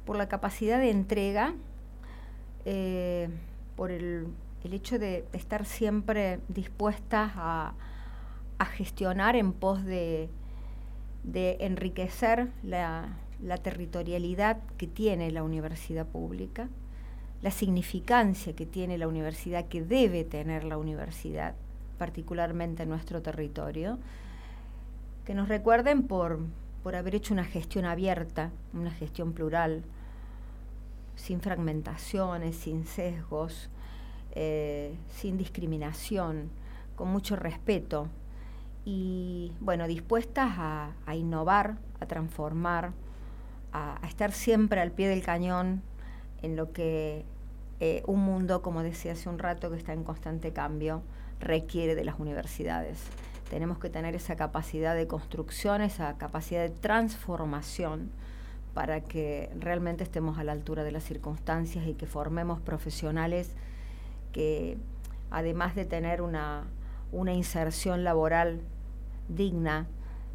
por 0.05 0.17
la 0.17 0.27
capacidad 0.27 0.79
de 0.79 0.91
entrega, 0.91 1.53
eh, 2.65 3.29
por 3.75 3.91
el, 3.91 4.27
hecho 4.63 4.97
de, 4.97 5.25
estar 5.33 5.65
siempre 5.65 6.39
dispuestas 6.47 7.31
a, 7.35 7.73
gestionar 8.71 9.35
en 9.35 9.53
pos 9.53 9.83
de, 9.83 10.29
enriquecer 11.33 12.49
la, 12.63 13.09
territorialidad 13.61 14.57
que 14.77 14.87
tiene 14.87 15.31
la 15.31 15.43
universidad 15.43 16.05
pública, 16.05 16.69
la 17.41 17.51
significancia 17.51 18.55
que 18.55 18.65
tiene 18.65 18.97
la 18.97 19.07
universidad, 19.07 19.65
que 19.67 19.83
debe 19.83 20.23
tener 20.23 20.63
la 20.63 20.77
universidad, 20.77 21.53
particularmente 21.97 22.83
en 22.83 22.89
nuestro 22.89 23.21
territorio, 23.21 23.99
que 25.25 25.33
nos 25.33 25.47
recuerden 25.47 26.03
por, 26.03 26.39
por 26.85 26.95
haber 26.95 27.15
hecho 27.15 27.33
una 27.33 27.45
gestión 27.45 27.83
abierta, 27.85 28.51
una 28.71 28.91
gestión 28.91 29.33
plural, 29.33 29.81
sin 31.15 31.41
fragmentaciones, 31.41 32.57
sin 32.57 32.85
sesgos, 32.85 33.71
eh, 34.33 34.95
sin 35.09 35.35
discriminación, 35.35 36.51
con 36.95 37.07
mucho 37.07 37.37
respeto 37.37 38.07
y 38.85 39.51
bueno, 39.61 39.87
dispuestas 39.87 40.53
a, 40.59 41.15
innovar, 41.15 41.79
a 42.01 42.05
transformar, 42.05 42.91
a, 43.73 43.99
estar 44.07 44.31
siempre 44.31 44.79
al 44.79 44.91
pie 44.91 45.07
del 45.07 45.23
cañón 45.23 45.81
en 46.43 46.55
lo 46.55 46.71
que 46.71 47.25
eh, 47.79 48.03
un 48.05 48.19
mundo, 48.19 48.61
como 48.61 48.83
decía 48.83 49.13
hace 49.13 49.27
un 49.27 49.39
rato, 49.39 49.71
que 49.71 49.77
está 49.77 49.93
en 49.93 50.03
constante 50.03 50.53
cambio, 50.53 51.01
requiere 51.39 51.95
de 51.95 52.05
las 52.05 52.19
universidades. 52.19 52.99
Tenemos 53.49 53.77
que 53.77 53.89
tener 53.89 54.15
esa 54.15 54.35
capacidad 54.35 54.95
de 54.95 55.07
construcción, 55.07 55.81
esa 55.81 56.17
capacidad 56.17 56.61
de 56.61 56.69
transformación 56.69 58.11
para 58.73 59.01
que 59.01 59.49
realmente 59.57 60.03
estemos 60.03 60.37
a 60.37 60.43
la 60.43 60.51
altura 60.51 60.83
de 60.83 60.91
las 60.91 61.03
circunstancias 61.03 61.87
y 61.87 61.93
que 61.93 62.07
formemos 62.07 62.59
profesionales 62.59 63.51
que, 64.33 64.77
además 65.31 65.75
de 65.75 65.85
tener 65.85 66.21
una, 66.21 66.65
inserción 67.33 68.03
laboral 68.03 68.59
digna, 69.29 69.87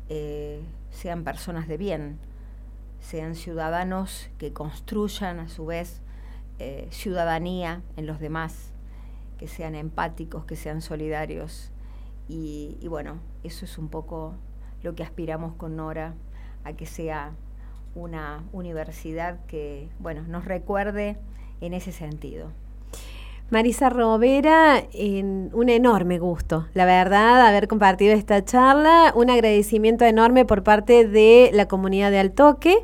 eh, 0.09 0.63
sean 0.91 1.23
personas 1.23 1.69
de 1.69 1.77
bien, 1.77 2.19
sean 3.01 3.35
ciudadanos 3.35 4.31
que 4.39 4.55
construyan 4.55 5.39
a 5.39 5.49
su 5.49 5.67
vez 5.67 6.01
eh, 6.59 6.89
ciudadanía 6.91 7.83
en 7.97 8.07
los 8.07 8.21
demás, 8.21 8.73
que 9.39 9.49
sean 9.49 9.75
empáticos, 9.75 10.45
que 10.47 10.57
sean 10.57 10.81
solidarios. 10.81 11.71
Y, 12.33 12.87
bueno, 12.87 13.19
eso 13.43 13.65
es 13.65 13.77
un 13.77 13.89
poco 13.89 14.35
lo 14.85 14.95
que 14.95 15.03
aspiramos 15.03 15.55
con 15.55 15.75
Nora, 15.75 16.15
a 16.63 16.75
que 16.75 16.87
sea 16.87 17.33
una 17.97 18.45
universidad 18.53 19.45
que, 19.47 19.89
bueno, 19.99 20.23
nos 20.29 20.45
recuerde 20.45 21.17
en 21.61 21.75
ese 21.75 21.91
sentido. 21.91 22.53
Marisa 23.51 23.91
Robera, 23.91 24.81
en 24.93 25.51
un 25.55 25.69
enorme 25.69 26.21
gusto, 26.21 26.69
la 26.73 26.85
verdad, 26.85 27.45
haber 27.45 27.67
compartido 27.67 28.15
esta 28.15 28.45
charla, 28.45 29.13
un 29.17 29.29
agradecimiento 29.29 30.05
enorme 30.05 30.45
por 30.45 30.63
parte 30.63 31.09
de 31.09 31.51
la 31.53 31.67
comunidad 31.67 32.13
de 32.13 32.21
Altoque. 32.21 32.77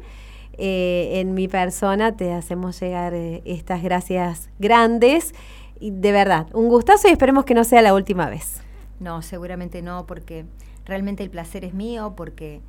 Eh, 0.58 1.20
en 1.20 1.34
mi 1.34 1.46
persona 1.46 2.16
te 2.16 2.32
hacemos 2.32 2.80
llegar 2.80 3.14
eh, 3.14 3.42
estas 3.44 3.80
gracias 3.84 4.50
grandes. 4.58 5.36
Y 5.78 5.92
de 5.92 6.10
verdad, 6.10 6.48
un 6.52 6.68
gustazo 6.68 7.06
y 7.06 7.12
esperemos 7.12 7.44
que 7.44 7.54
no 7.54 7.62
sea 7.62 7.80
la 7.82 7.94
última 7.94 8.28
vez. 8.28 8.65
No, 9.00 9.22
seguramente 9.22 9.82
no, 9.82 10.06
porque 10.06 10.46
realmente 10.84 11.22
el 11.22 11.30
placer 11.30 11.64
es 11.64 11.74
mío, 11.74 12.14
porque 12.16 12.60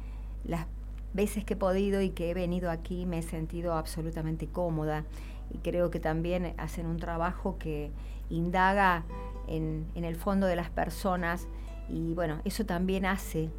las 0.43 0.65
veces 1.13 1.45
que 1.45 1.53
he 1.53 1.57
podido 1.57 2.01
y 2.01 2.09
que 2.09 2.29
he 2.29 2.33
venido 2.33 2.69
aquí 2.69 3.05
me 3.05 3.19
he 3.19 3.23
sentido 3.23 3.73
absolutamente 3.73 4.47
cómoda. 4.47 5.05
Y 5.49 5.59
creo 5.59 5.89
que 5.89 5.99
también 5.99 6.53
hacen 6.57 6.85
un 6.85 6.97
trabajo 6.97 7.57
que 7.57 7.91
indaga 8.29 9.03
en, 9.47 9.87
el 9.95 10.15
fondo 10.15 10.47
de 10.47 10.55
las 10.55 10.69
personas. 10.69 11.47
Y 11.89 12.13
bueno, 12.13 12.41
eso 12.43 12.65
también 12.65 13.05
hace 13.05 13.49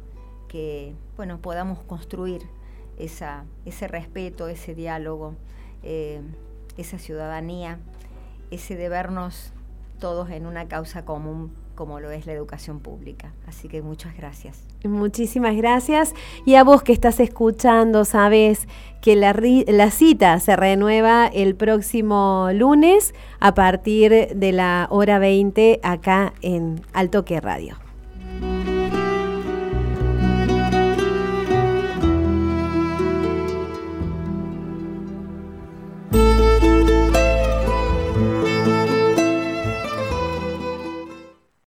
que 0.47 0.93
bueno, 1.15 1.39
podamos 1.39 1.79
construir 1.79 2.43
esa, 2.97 3.45
ese 3.65 3.87
respeto, 3.87 4.47
ese 4.47 4.75
diálogo, 4.75 5.35
eh, 5.83 6.21
esa 6.77 6.99
ciudadanía, 6.99 7.79
ese 8.51 8.75
debernos 8.75 9.51
todos 9.99 10.29
en 10.29 10.45
una 10.45 10.67
causa 10.67 11.05
común 11.05 11.51
como 11.79 12.01
lo 12.01 12.11
es 12.11 12.25
la 12.25 12.33
educación 12.33 12.81
pública. 12.81 13.31
Así 13.47 13.69
que 13.69 13.81
muchas 13.81 14.13
gracias. 14.17 14.65
Muchísimas 14.83 15.55
gracias. 15.55 16.13
Y 16.45 16.55
a 16.55 16.65
vos 16.65 16.83
que 16.83 16.91
estás 16.91 17.21
escuchando, 17.21 18.03
sabes 18.03 18.67
que 19.01 19.15
la, 19.15 19.89
cita 19.89 20.41
se 20.41 20.57
renueva 20.57 21.27
el 21.27 21.55
próximo 21.55 22.49
lunes 22.51 23.13
a 23.39 23.53
partir 23.53 24.11
de 24.35 24.51
la 24.51 24.87
hora 24.91 25.19
20 25.19 25.79
acá 25.81 26.33
en 26.41 26.81
Altoque 26.91 27.39
Radio. 27.39 27.77